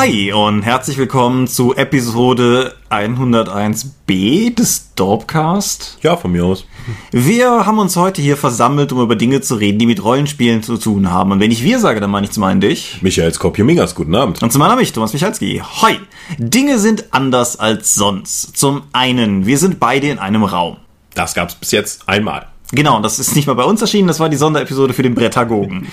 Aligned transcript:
Hi 0.00 0.32
und 0.32 0.62
herzlich 0.62 0.96
willkommen 0.96 1.48
zu 1.48 1.74
Episode 1.74 2.76
101b 2.88 4.54
des 4.54 4.94
Dorpcast. 4.94 5.98
Ja, 6.02 6.16
von 6.16 6.30
mir 6.30 6.44
aus. 6.44 6.66
Wir 7.10 7.66
haben 7.66 7.80
uns 7.80 7.96
heute 7.96 8.22
hier 8.22 8.36
versammelt, 8.36 8.92
um 8.92 9.00
über 9.00 9.16
Dinge 9.16 9.40
zu 9.40 9.56
reden, 9.56 9.80
die 9.80 9.86
mit 9.86 10.04
Rollenspielen 10.04 10.62
zu 10.62 10.76
tun 10.76 11.10
haben. 11.10 11.32
Und 11.32 11.40
wenn 11.40 11.50
ich 11.50 11.64
wir 11.64 11.80
sage, 11.80 11.98
dann 11.98 12.12
meine 12.12 12.26
ich 12.26 12.32
zum 12.32 12.44
einen 12.44 12.60
dich. 12.60 13.02
Michael 13.02 13.34
Skopje-Mingers, 13.34 13.96
guten 13.96 14.14
Abend. 14.14 14.40
Und 14.40 14.52
zum 14.52 14.62
anderen 14.62 14.78
mich, 14.78 14.92
Thomas 14.92 15.14
Michalski. 15.14 15.64
Hi. 15.82 15.98
Dinge 16.38 16.78
sind 16.78 17.06
anders 17.10 17.58
als 17.58 17.96
sonst. 17.96 18.56
Zum 18.56 18.82
einen, 18.92 19.46
wir 19.46 19.58
sind 19.58 19.80
beide 19.80 20.06
in 20.10 20.20
einem 20.20 20.44
Raum. 20.44 20.76
Das 21.14 21.34
gab's 21.34 21.56
bis 21.56 21.72
jetzt 21.72 22.08
einmal. 22.08 22.46
Genau, 22.72 23.00
das 23.00 23.18
ist 23.18 23.34
nicht 23.34 23.46
mal 23.46 23.54
bei 23.54 23.64
uns 23.64 23.80
erschienen, 23.80 24.08
das 24.08 24.20
war 24.20 24.28
die 24.28 24.36
Sonderepisode 24.36 24.92
für 24.92 25.02
den 25.02 25.14
Brettagogen. 25.14 25.86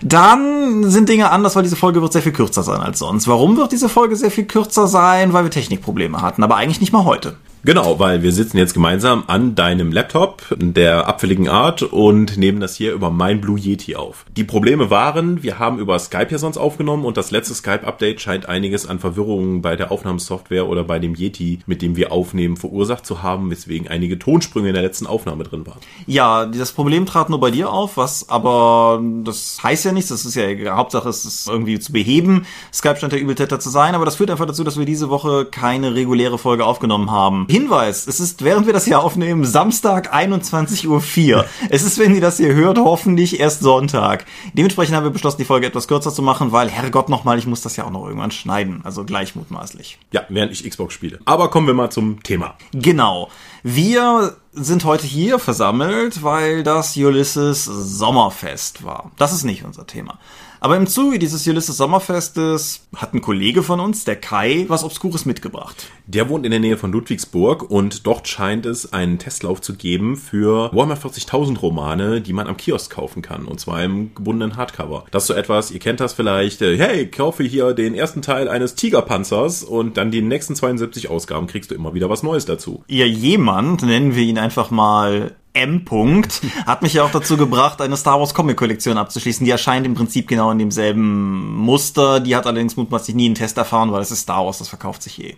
Dann 0.00 0.88
sind 0.90 1.08
Dinge 1.08 1.30
anders, 1.30 1.56
weil 1.56 1.62
diese 1.62 1.76
Folge 1.76 2.00
wird 2.00 2.12
sehr 2.12 2.22
viel 2.22 2.32
kürzer 2.32 2.62
sein 2.62 2.80
als 2.80 3.00
sonst. 3.00 3.28
Warum 3.28 3.56
wird 3.58 3.72
diese 3.72 3.90
Folge 3.90 4.16
sehr 4.16 4.30
viel 4.30 4.44
kürzer 4.44 4.86
sein? 4.88 5.34
Weil 5.34 5.44
wir 5.44 5.50
Technikprobleme 5.50 6.22
hatten, 6.22 6.42
aber 6.42 6.56
eigentlich 6.56 6.80
nicht 6.80 6.92
mal 6.92 7.04
heute. 7.04 7.36
Genau, 7.64 8.00
weil 8.00 8.24
wir 8.24 8.32
sitzen 8.32 8.58
jetzt 8.58 8.74
gemeinsam 8.74 9.22
an 9.28 9.54
deinem 9.54 9.92
Laptop 9.92 10.42
der 10.58 11.06
abfälligen 11.06 11.48
Art 11.48 11.82
und 11.84 12.36
nehmen 12.36 12.58
das 12.58 12.74
hier 12.74 12.92
über 12.92 13.12
mein 13.12 13.40
Blue 13.40 13.56
Yeti 13.56 13.94
auf. 13.94 14.24
Die 14.36 14.42
Probleme 14.42 14.90
waren, 14.90 15.44
wir 15.44 15.60
haben 15.60 15.78
über 15.78 15.96
Skype 16.00 16.26
ja 16.30 16.38
sonst 16.38 16.56
aufgenommen 16.56 17.04
und 17.04 17.16
das 17.16 17.30
letzte 17.30 17.54
Skype-Update 17.54 18.20
scheint 18.20 18.48
einiges 18.48 18.88
an 18.88 18.98
Verwirrungen 18.98 19.62
bei 19.62 19.76
der 19.76 19.92
Aufnahmesoftware 19.92 20.68
oder 20.68 20.82
bei 20.82 20.98
dem 20.98 21.14
Yeti, 21.14 21.60
mit 21.66 21.82
dem 21.82 21.94
wir 21.94 22.10
aufnehmen, 22.10 22.56
verursacht 22.56 23.06
zu 23.06 23.22
haben, 23.22 23.48
weswegen 23.52 23.86
einige 23.86 24.18
Tonsprünge 24.18 24.66
in 24.66 24.74
der 24.74 24.82
letzten 24.82 25.06
Aufnahme 25.06 25.44
drin 25.44 25.64
waren. 25.64 25.78
Ja, 26.08 26.46
das 26.46 26.72
Problem 26.72 27.06
trat 27.06 27.30
nur 27.30 27.38
bei 27.38 27.52
dir 27.52 27.70
auf, 27.70 27.96
was 27.96 28.28
aber, 28.28 29.00
das 29.22 29.58
heißt 29.62 29.84
ja 29.84 29.92
nichts, 29.92 30.08
das 30.08 30.24
ist 30.24 30.34
ja, 30.34 30.74
Hauptsache 30.74 31.08
es 31.08 31.24
ist 31.24 31.48
irgendwie 31.48 31.78
zu 31.78 31.92
beheben. 31.92 32.44
Skype 32.72 32.96
scheint 32.96 33.12
der 33.12 33.20
Übeltäter 33.20 33.60
zu 33.60 33.70
sein, 33.70 33.94
aber 33.94 34.04
das 34.04 34.16
führt 34.16 34.32
einfach 34.32 34.46
dazu, 34.46 34.64
dass 34.64 34.80
wir 34.80 34.84
diese 34.84 35.10
Woche 35.10 35.44
keine 35.44 35.94
reguläre 35.94 36.38
Folge 36.38 36.64
aufgenommen 36.64 37.12
haben. 37.12 37.46
Hinweis, 37.52 38.06
es 38.06 38.18
ist, 38.18 38.44
während 38.44 38.64
wir 38.64 38.72
das 38.72 38.86
hier 38.86 39.00
aufnehmen, 39.00 39.44
Samstag 39.44 40.14
21.04 40.14 41.34
Uhr. 41.36 41.44
es 41.68 41.82
ist, 41.82 41.98
wenn 41.98 42.14
ihr 42.14 42.22
das 42.22 42.38
hier 42.38 42.54
hört, 42.54 42.78
hoffentlich 42.78 43.40
erst 43.40 43.60
Sonntag. 43.60 44.24
Dementsprechend 44.54 44.96
haben 44.96 45.04
wir 45.04 45.10
beschlossen, 45.10 45.36
die 45.36 45.44
Folge 45.44 45.66
etwas 45.66 45.86
kürzer 45.86 46.14
zu 46.14 46.22
machen, 46.22 46.50
weil, 46.52 46.70
Herrgott 46.70 47.10
nochmal, 47.10 47.38
ich 47.38 47.46
muss 47.46 47.60
das 47.60 47.76
ja 47.76 47.84
auch 47.84 47.90
noch 47.90 48.06
irgendwann 48.06 48.30
schneiden. 48.30 48.80
Also 48.84 49.04
gleich 49.04 49.36
mutmaßlich. 49.36 49.98
Ja, 50.12 50.22
während 50.30 50.50
ich 50.50 50.66
Xbox 50.66 50.94
spiele. 50.94 51.18
Aber 51.26 51.50
kommen 51.50 51.66
wir 51.66 51.74
mal 51.74 51.90
zum 51.90 52.22
Thema. 52.22 52.54
Genau. 52.72 53.28
Wir 53.62 54.34
sind 54.54 54.86
heute 54.86 55.06
hier 55.06 55.38
versammelt, 55.38 56.22
weil 56.22 56.62
das 56.62 56.96
Ulysses 56.96 57.66
Sommerfest 57.66 58.82
war. 58.82 59.10
Das 59.18 59.34
ist 59.34 59.44
nicht 59.44 59.62
unser 59.62 59.86
Thema. 59.86 60.18
Aber 60.62 60.76
im 60.76 60.86
Zuge 60.86 61.18
dieses 61.18 61.44
Ulysses 61.48 61.76
Sommerfestes 61.76 62.86
hat 62.94 63.14
ein 63.14 63.20
Kollege 63.20 63.64
von 63.64 63.80
uns, 63.80 64.04
der 64.04 64.14
Kai, 64.14 64.64
was 64.68 64.84
Obskures 64.84 65.26
mitgebracht. 65.26 65.88
Der 66.06 66.28
wohnt 66.28 66.44
in 66.44 66.52
der 66.52 66.60
Nähe 66.60 66.76
von 66.76 66.92
Ludwigsburg 66.92 67.68
und 67.68 68.06
dort 68.06 68.28
scheint 68.28 68.64
es 68.64 68.92
einen 68.92 69.18
Testlauf 69.18 69.60
zu 69.60 69.74
geben 69.74 70.16
für 70.16 70.70
Warhammer 70.72 70.96
40.000 70.96 71.58
Romane, 71.58 72.20
die 72.20 72.32
man 72.32 72.46
am 72.46 72.56
Kiosk 72.56 72.92
kaufen 72.92 73.22
kann. 73.22 73.46
Und 73.46 73.58
zwar 73.58 73.82
im 73.82 74.14
gebundenen 74.14 74.56
Hardcover. 74.56 75.04
Das 75.10 75.24
ist 75.24 75.26
so 75.26 75.34
etwas, 75.34 75.72
ihr 75.72 75.80
kennt 75.80 75.98
das 75.98 76.12
vielleicht, 76.12 76.62
äh, 76.62 76.78
hey, 76.78 77.08
kaufe 77.08 77.42
hier 77.42 77.74
den 77.74 77.96
ersten 77.96 78.22
Teil 78.22 78.46
eines 78.46 78.76
Tigerpanzers 78.76 79.64
und 79.64 79.96
dann 79.96 80.12
die 80.12 80.22
nächsten 80.22 80.54
72 80.54 81.10
Ausgaben 81.10 81.48
kriegst 81.48 81.72
du 81.72 81.74
immer 81.74 81.92
wieder 81.92 82.08
was 82.08 82.22
Neues 82.22 82.44
dazu. 82.44 82.84
Ja, 82.86 83.04
jemand, 83.04 83.82
nennen 83.82 84.14
wir 84.14 84.22
ihn 84.22 84.38
einfach 84.38 84.70
mal 84.70 85.34
M. 85.54 85.84
-Punkt, 85.84 86.42
hat 86.66 86.82
mich 86.82 86.94
ja 86.94 87.04
auch 87.04 87.10
dazu 87.10 87.36
gebracht, 87.36 87.80
eine 87.80 87.96
Star 87.96 88.18
Wars 88.18 88.34
Comic 88.34 88.56
Kollektion 88.56 88.96
abzuschließen. 88.96 89.44
Die 89.44 89.50
erscheint 89.50 89.86
im 89.86 89.94
Prinzip 89.94 90.28
genau 90.28 90.50
in 90.50 90.58
demselben 90.58 91.54
Muster. 91.56 92.20
Die 92.20 92.34
hat 92.36 92.46
allerdings 92.46 92.76
mutmaßlich 92.76 93.14
nie 93.14 93.26
einen 93.26 93.34
Test 93.34 93.58
erfahren, 93.58 93.92
weil 93.92 94.00
es 94.00 94.10
ist 94.10 94.20
Star 94.20 94.44
Wars, 94.44 94.58
das 94.58 94.68
verkauft 94.68 95.02
sich 95.02 95.22
eh. 95.22 95.36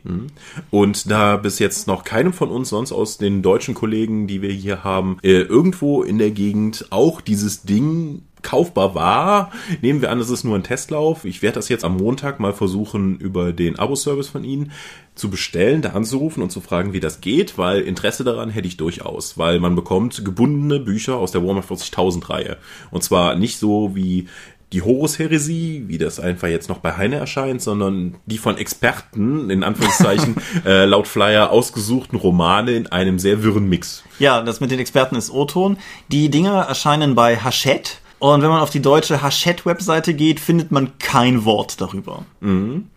Und 0.70 1.10
da 1.10 1.36
bis 1.36 1.58
jetzt 1.58 1.86
noch 1.86 2.04
keinem 2.04 2.32
von 2.32 2.50
uns 2.50 2.68
sonst 2.68 2.92
aus 2.92 3.18
den 3.18 3.42
deutschen 3.42 3.74
Kollegen, 3.74 4.26
die 4.26 4.42
wir 4.42 4.52
hier 4.52 4.84
haben, 4.84 5.18
äh, 5.22 5.40
irgendwo 5.42 6.02
in 6.02 6.18
der 6.18 6.30
Gegend 6.30 6.86
auch 6.90 7.20
dieses 7.20 7.62
Ding 7.62 8.22
kaufbar 8.44 8.94
war. 8.94 9.50
Nehmen 9.82 10.00
wir 10.00 10.12
an, 10.12 10.20
das 10.20 10.30
ist 10.30 10.44
nur 10.44 10.54
ein 10.54 10.62
Testlauf. 10.62 11.24
Ich 11.24 11.42
werde 11.42 11.56
das 11.56 11.68
jetzt 11.68 11.84
am 11.84 11.96
Montag 11.96 12.38
mal 12.38 12.52
versuchen, 12.52 13.18
über 13.18 13.52
den 13.52 13.78
Abo-Service 13.78 14.28
von 14.28 14.44
Ihnen 14.44 14.70
zu 15.16 15.30
bestellen, 15.30 15.82
da 15.82 15.90
anzurufen 15.90 16.42
und 16.42 16.50
zu 16.50 16.60
fragen, 16.60 16.92
wie 16.92 17.00
das 17.00 17.20
geht, 17.20 17.56
weil 17.58 17.80
Interesse 17.80 18.24
daran 18.24 18.50
hätte 18.50 18.68
ich 18.68 18.76
durchaus, 18.76 19.38
weil 19.38 19.60
man 19.60 19.74
bekommt 19.74 20.24
gebundene 20.24 20.80
Bücher 20.80 21.16
aus 21.16 21.32
der 21.32 21.42
Warhammer 21.42 21.62
40.000 21.62 22.30
Reihe. 22.30 22.56
Und 22.90 23.02
zwar 23.02 23.36
nicht 23.36 23.58
so 23.58 23.94
wie 23.94 24.28
die 24.74 24.82
Horus-Heresie, 24.82 25.84
wie 25.86 25.98
das 25.98 26.18
einfach 26.18 26.48
jetzt 26.48 26.68
noch 26.68 26.78
bei 26.78 26.96
Heine 26.96 27.16
erscheint, 27.16 27.62
sondern 27.62 28.16
die 28.26 28.38
von 28.38 28.58
Experten, 28.58 29.48
in 29.48 29.62
Anführungszeichen, 29.62 30.34
äh, 30.66 30.84
laut 30.84 31.06
Flyer 31.06 31.50
ausgesuchten 31.50 32.18
Romane 32.18 32.72
in 32.72 32.88
einem 32.88 33.20
sehr 33.20 33.44
wirren 33.44 33.68
Mix. 33.68 34.02
Ja, 34.18 34.42
das 34.42 34.60
mit 34.60 34.72
den 34.72 34.80
Experten 34.80 35.14
ist 35.14 35.30
O-Ton. 35.30 35.76
Die 36.10 36.28
Dinger 36.28 36.62
erscheinen 36.62 37.14
bei 37.14 37.36
Hachette. 37.36 37.92
Und 38.24 38.40
wenn 38.40 38.48
man 38.48 38.62
auf 38.62 38.70
die 38.70 38.80
deutsche 38.80 39.20
Hachette-Webseite 39.20 40.14
geht, 40.14 40.40
findet 40.40 40.70
man 40.70 40.96
kein 40.98 41.44
Wort 41.44 41.82
darüber. 41.82 42.24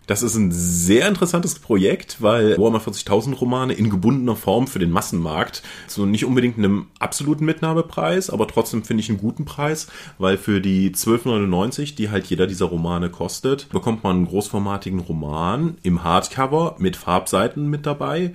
Das 0.06 0.22
ist 0.22 0.36
ein 0.36 0.50
sehr 0.52 1.06
interessantes 1.06 1.58
Projekt, 1.58 2.22
weil 2.22 2.56
Warhammer 2.56 2.80
40.000 2.80 3.34
Romane 3.34 3.74
in 3.74 3.90
gebundener 3.90 4.36
Form 4.36 4.66
für 4.66 4.78
den 4.78 4.90
Massenmarkt 4.90 5.62
so 5.86 6.06
nicht 6.06 6.24
unbedingt 6.24 6.56
einem 6.56 6.86
absoluten 6.98 7.44
Mitnahmepreis, 7.44 8.30
aber 8.30 8.48
trotzdem 8.48 8.84
finde 8.84 9.02
ich 9.02 9.10
einen 9.10 9.18
guten 9.18 9.44
Preis, 9.44 9.88
weil 10.16 10.38
für 10.38 10.62
die 10.62 10.92
12,99, 10.92 11.94
die 11.94 12.08
halt 12.08 12.24
jeder 12.24 12.46
dieser 12.46 12.64
Romane 12.64 13.10
kostet, 13.10 13.68
bekommt 13.68 14.04
man 14.04 14.16
einen 14.16 14.28
großformatigen 14.28 15.00
Roman 15.00 15.76
im 15.82 16.04
Hardcover 16.04 16.76
mit 16.78 16.96
Farbseiten 16.96 17.68
mit 17.68 17.84
dabei. 17.84 18.32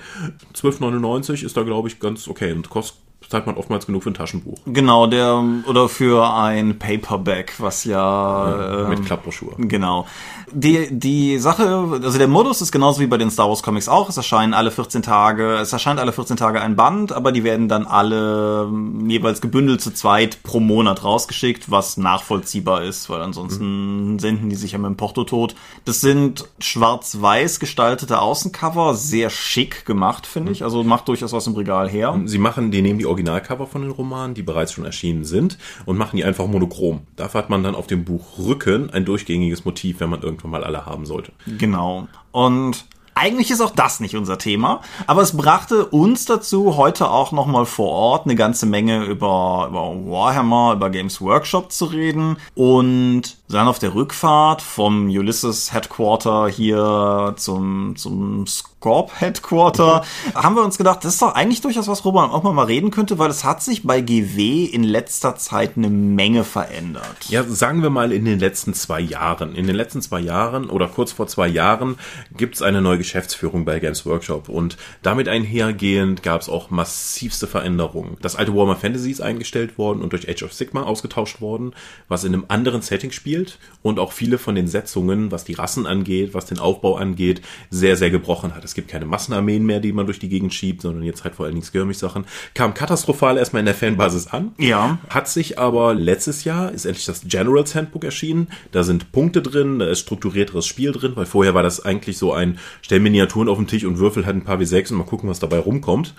12,99 0.54 1.44
ist 1.44 1.58
da 1.58 1.64
glaube 1.64 1.88
ich 1.88 2.00
ganz 2.00 2.28
okay 2.28 2.52
und 2.52 2.70
kostet 2.70 3.03
zahlt 3.34 3.48
man 3.48 3.58
oftmals 3.58 3.88
genug 3.88 4.04
für 4.04 4.12
ein 4.12 4.14
Taschenbuch. 4.14 4.60
Genau, 4.68 5.08
der, 5.08 5.44
oder 5.66 5.90
für 5.90 6.32
ein 6.36 6.78
Paperback, 6.78 7.56
was 7.58 7.84
ja, 7.84 8.86
mit 8.88 9.00
ähm, 9.00 9.06
Klappbroschur. 9.06 9.56
Genau. 9.58 10.06
Die, 10.52 10.88
die 10.92 11.38
Sache, 11.38 12.00
also 12.04 12.18
der 12.18 12.28
Modus 12.28 12.62
ist 12.62 12.72
genauso 12.72 13.00
wie 13.02 13.08
bei 13.08 13.18
den 13.18 13.32
Star 13.32 13.50
Wars 13.50 13.64
Comics 13.64 13.88
auch. 13.88 14.10
Es 14.10 14.18
erscheinen 14.18 14.54
alle 14.54 14.72
14 14.72 15.02
Tage, 15.02 15.56
es 15.56 15.74
erscheint 15.74 16.00
alle 16.00 16.12
14 16.12 16.38
Tage 16.38 16.62
ein 16.62 16.76
Band, 16.76 17.12
aber 17.12 17.32
die 17.32 17.44
werden 17.44 17.70
dann 17.70 17.86
alle 17.86 18.64
ähm, 18.68 19.10
jeweils 19.10 19.42
gebündelt 19.42 19.82
zu 19.82 19.94
zweit 19.94 20.44
pro 20.44 20.60
Monat 20.60 21.04
rausgeschickt, 21.04 21.72
was 21.72 21.98
nachvollziehbar 21.98 22.84
ist, 22.84 23.10
weil 23.10 23.22
ansonsten 23.22 24.20
senden 24.20 24.50
die 24.50 24.56
sich 24.56 24.74
ja 24.74 24.78
mit 24.78 24.88
dem 24.88 24.98
Porto 24.98 25.24
tot. 25.24 25.56
Das 25.86 26.02
sind 26.02 26.46
schwarz-weiß 26.60 27.60
gestaltete 27.60 28.20
Außencover, 28.20 28.96
sehr 28.96 29.30
schick 29.30 29.86
gemacht, 29.86 30.26
finde 30.26 30.52
ich. 30.52 30.64
Also 30.64 30.84
macht 30.84 31.08
durchaus 31.08 31.34
was 31.34 31.48
im 31.48 31.56
Regal 31.56 31.90
her. 31.90 32.20
Sie 32.26 32.38
machen, 32.38 32.72
die 32.72 32.82
nehmen 32.82 33.00
die 33.00 33.06
Originalcover 33.06 33.68
von 33.68 33.82
den 33.82 33.92
Romanen, 33.92 34.34
die 34.34 34.44
bereits 34.44 34.74
schon 34.74 34.86
erschienen 34.86 35.24
sind, 35.24 35.58
und 35.86 35.98
machen 35.98 36.18
die 36.18 36.24
einfach 36.24 36.48
monochrom. 36.48 37.02
Dafür 37.16 37.40
hat 37.42 37.50
man 37.50 37.64
dann 37.64 37.76
auf 37.76 37.88
dem 37.88 38.06
Buchrücken 38.06 38.90
ein 38.90 39.06
durchgängiges 39.06 39.66
Motiv, 39.66 40.00
wenn 40.00 40.10
man 40.10 40.22
irgendwann 40.44 40.62
mal 40.62 40.64
alle 40.64 40.86
haben 40.86 41.06
sollte. 41.06 41.32
Genau. 41.46 42.08
Und 42.32 42.86
eigentlich 43.16 43.52
ist 43.52 43.62
auch 43.62 43.72
das 43.72 44.00
nicht 44.00 44.16
unser 44.16 44.38
Thema, 44.38 44.82
aber 45.06 45.22
es 45.22 45.38
brachte 45.38 45.86
uns 45.86 46.26
dazu, 46.26 46.78
heute 46.78 47.10
auch 47.10 47.32
nochmal 47.32 47.66
vor 47.66 47.90
Ort 47.90 48.26
eine 48.26 48.36
ganze 48.36 48.66
Menge 48.66 49.04
über, 49.04 49.68
über 49.70 49.96
Warhammer, 50.12 50.74
über 50.74 50.90
Games 50.90 51.22
Workshop 51.22 51.72
zu 51.72 51.86
reden 51.86 52.38
und 52.56 53.38
dann 53.54 53.68
auf 53.68 53.80
der 53.80 53.94
Rückfahrt 53.94 54.62
vom 54.62 55.06
Ulysses 55.06 55.74
Headquarter 55.74 56.48
hier 56.48 57.34
zum, 57.38 57.96
zum 57.96 58.48
Scorp 58.48 59.12
Headquarter 59.20 60.04
haben 60.34 60.56
wir 60.56 60.64
uns 60.64 60.78
gedacht, 60.78 61.04
das 61.04 61.14
ist 61.14 61.22
doch 61.22 61.36
eigentlich 61.36 61.62
durchaus 61.62 61.88
was, 61.88 62.04
worüber 62.04 62.22
man 62.22 62.32
auch 62.32 62.44
mal 62.44 62.66
reden 62.66 62.92
könnte, 62.92 63.20
weil 63.20 63.30
es 63.30 63.44
hat 63.44 63.62
sich 63.64 63.84
bei 63.84 64.02
GW 64.02 64.66
in 64.66 64.84
letzter 64.84 65.36
Zeit 65.36 65.78
eine 65.78 65.90
Menge 65.90 66.44
verändert. 66.44 67.30
Ja, 67.30 67.44
sagen 67.44 67.82
wir 67.82 67.90
mal 67.90 68.12
in 68.12 68.26
den 68.26 68.40
letzten 68.40 68.74
zwei 68.74 69.00
Jahren. 69.00 69.56
In 69.56 69.68
den 69.68 69.76
letzten 69.76 70.02
zwei 70.02 70.20
Jahren 70.20 70.70
oder 70.70 70.88
kurz 70.88 71.12
vor 71.12 71.28
zwei 71.28 71.48
Jahren 71.48 71.98
gibt 72.36 72.56
es 72.56 72.62
eine 72.62 72.82
neue 72.82 72.98
Geschäftsführung 72.98 73.66
bei 73.66 73.80
Games 73.80 74.06
Workshop 74.06 74.50
und 74.50 74.78
damit 75.02 75.28
einhergehend 75.28 76.24
gab 76.24 76.42
es 76.42 76.50
auch 76.50 76.70
massivste 76.70 77.48
Veränderungen. 77.48 78.18
Das 78.22 78.36
alte 78.36 78.54
Warhammer 78.54 78.76
Fantasy 78.76 79.12
ist 79.12 79.22
eingestellt 79.22 79.78
worden 79.78 80.02
und 80.02 80.12
durch 80.12 80.28
Age 80.28 80.44
of 80.44 80.54
Sigma 80.54 80.84
ausgetauscht 80.84 81.40
worden, 81.40 81.74
was 82.08 82.24
in 82.24 82.34
einem 82.34 82.46
anderen 82.48 82.82
Setting 82.82 83.12
spielt 83.12 83.43
und 83.82 84.00
auch 84.00 84.12
viele 84.12 84.38
von 84.38 84.56
den 84.56 84.68
Setzungen, 84.68 85.32
was 85.32 85.44
die 85.44 85.54
Rassen 85.54 85.86
angeht, 85.86 86.34
was 86.34 86.46
den 86.46 86.60
Aufbau 86.60 86.96
angeht, 86.96 87.42
sehr, 87.70 87.98
sehr 87.98 88.10
gebrochen 88.10 88.56
hat. 88.56 88.64
Es 88.64 88.74
gibt 88.74 88.88
keine 88.88 89.06
Massenarmeen 89.06 89.66
mehr, 89.66 89.80
die 89.80 89.94
man 89.94 90.06
durch 90.06 90.20
die 90.20 90.30
Gegend 90.30 90.54
schiebt, 90.54 90.82
sondern 90.82 91.04
jetzt 91.04 91.24
halt 91.24 91.36
vor 91.36 91.46
allen 91.46 91.56
Dingen 91.56 91.66
Skirmish-Sachen. 91.66 92.26
Kam 92.54 92.74
katastrophal 92.74 93.38
erstmal 93.38 93.60
in 93.60 93.66
der 93.66 93.76
Fanbasis 93.76 94.28
an. 94.28 94.54
Ja. 94.58 95.00
Hat 95.10 95.28
sich 95.28 95.60
aber 95.60 95.94
letztes 95.94 96.44
Jahr 96.44 96.72
ist 96.72 96.86
endlich 96.86 97.06
das 97.06 97.24
Generals 97.28 97.76
Handbook 97.76 98.04
erschienen. 98.04 98.48
Da 98.72 98.84
sind 98.84 99.12
Punkte 99.12 99.42
drin, 99.42 99.80
da 99.80 99.88
ist 99.88 100.00
strukturierteres 100.00 100.66
Spiel 100.66 100.92
drin, 100.92 101.14
weil 101.16 101.26
vorher 101.26 101.54
war 101.54 101.64
das 101.64 101.84
eigentlich 101.84 102.18
so 102.18 102.34
ein 102.34 102.60
stell 102.82 103.00
Miniaturen 103.00 103.50
auf 103.50 103.58
den 103.58 103.68
Tisch 103.68 103.86
und 103.86 104.00
würfel 104.00 104.26
halt 104.26 104.36
ein 104.36 104.44
paar 104.44 104.58
W6 104.58 104.92
und 104.92 104.98
mal 104.98 105.06
gucken, 105.06 105.30
was 105.30 105.40
dabei 105.40 105.60
rumkommt. 105.60 106.14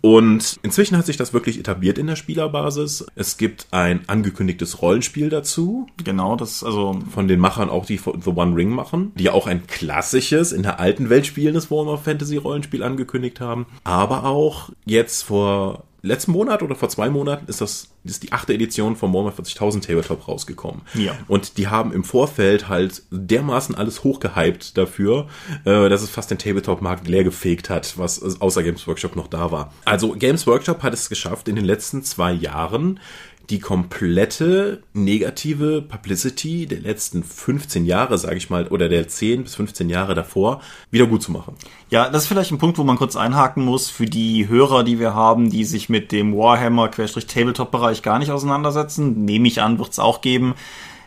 Und 0.00 0.58
inzwischen 0.62 0.96
hat 0.96 1.06
sich 1.06 1.16
das 1.16 1.32
wirklich 1.32 1.58
etabliert 1.58 1.98
in 1.98 2.06
der 2.06 2.16
Spielerbasis. 2.16 3.06
Es 3.14 3.36
gibt 3.36 3.66
ein 3.70 4.00
angekündigtes 4.06 4.82
Rollenspiel 4.82 5.28
dazu. 5.28 5.86
Genau, 6.02 6.36
das 6.36 6.59
Also 6.64 6.98
von 7.12 7.28
den 7.28 7.40
Machern 7.40 7.70
auch, 7.70 7.86
die 7.86 7.98
The 7.98 8.30
One 8.30 8.56
Ring 8.56 8.70
machen, 8.70 9.12
die 9.14 9.24
ja 9.24 9.32
auch 9.32 9.46
ein 9.46 9.66
klassisches, 9.66 10.52
in 10.52 10.62
der 10.62 10.80
alten 10.80 11.10
Welt 11.10 11.26
spielendes 11.26 11.70
Warhammer 11.70 11.98
Fantasy 11.98 12.36
Rollenspiel 12.36 12.82
angekündigt 12.82 13.40
haben. 13.40 13.66
Aber 13.84 14.24
auch 14.24 14.70
jetzt 14.84 15.22
vor 15.22 15.84
letzten 16.02 16.32
Monat 16.32 16.62
oder 16.62 16.74
vor 16.74 16.88
zwei 16.88 17.10
Monaten 17.10 17.46
ist 17.48 17.60
das 17.60 17.88
ist 18.04 18.22
die 18.22 18.32
achte 18.32 18.54
Edition 18.54 18.96
von 18.96 19.12
Warhammer 19.12 19.32
40.000 19.32 19.82
Tabletop 19.82 20.26
rausgekommen. 20.26 20.82
Ja. 20.94 21.12
Und 21.28 21.58
die 21.58 21.68
haben 21.68 21.92
im 21.92 22.02
Vorfeld 22.02 22.68
halt 22.68 23.02
dermaßen 23.10 23.74
alles 23.74 24.04
hochgehypt 24.04 24.78
dafür, 24.78 25.28
äh, 25.64 25.88
dass 25.88 26.02
es 26.02 26.08
fast 26.08 26.30
den 26.30 26.38
Tabletop-Markt 26.38 27.06
leer 27.08 27.24
gefegt 27.24 27.68
hat, 27.68 27.98
was 27.98 28.40
außer 28.40 28.62
Games 28.62 28.86
Workshop 28.86 29.16
noch 29.16 29.28
da 29.28 29.50
war. 29.50 29.74
Also 29.84 30.12
Games 30.12 30.46
Workshop 30.46 30.82
hat 30.82 30.94
es 30.94 31.10
geschafft, 31.10 31.48
in 31.48 31.56
den 31.56 31.64
letzten 31.64 32.02
zwei 32.02 32.32
Jahren 32.32 33.00
die 33.50 33.58
komplette 33.58 34.82
negative 34.92 35.82
Publicity 35.82 36.66
der 36.66 36.80
letzten 36.80 37.24
15 37.24 37.84
Jahre, 37.84 38.16
sage 38.16 38.36
ich 38.36 38.48
mal, 38.48 38.68
oder 38.68 38.88
der 38.88 39.08
10 39.08 39.42
bis 39.42 39.56
15 39.56 39.88
Jahre 39.88 40.14
davor, 40.14 40.60
wieder 40.90 41.06
gut 41.06 41.22
zu 41.22 41.32
machen. 41.32 41.56
Ja, 41.90 42.08
das 42.08 42.22
ist 42.22 42.28
vielleicht 42.28 42.52
ein 42.52 42.58
Punkt, 42.58 42.78
wo 42.78 42.84
man 42.84 42.96
kurz 42.96 43.16
einhaken 43.16 43.64
muss 43.64 43.90
für 43.90 44.06
die 44.06 44.48
Hörer, 44.48 44.84
die 44.84 45.00
wir 45.00 45.14
haben, 45.14 45.50
die 45.50 45.64
sich 45.64 45.88
mit 45.88 46.12
dem 46.12 46.36
Warhammer-Tabletop-Bereich 46.36 48.02
gar 48.02 48.20
nicht 48.20 48.30
auseinandersetzen. 48.30 49.24
Nehme 49.24 49.48
ich 49.48 49.60
an, 49.60 49.78
wird 49.78 49.90
es 49.90 49.98
auch 49.98 50.20
geben. 50.20 50.54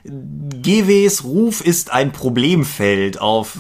GWs 0.06 1.24
Ruf 1.24 1.62
ist 1.62 1.94
ein 1.94 2.12
Problemfeld 2.12 3.22
auf 3.22 3.58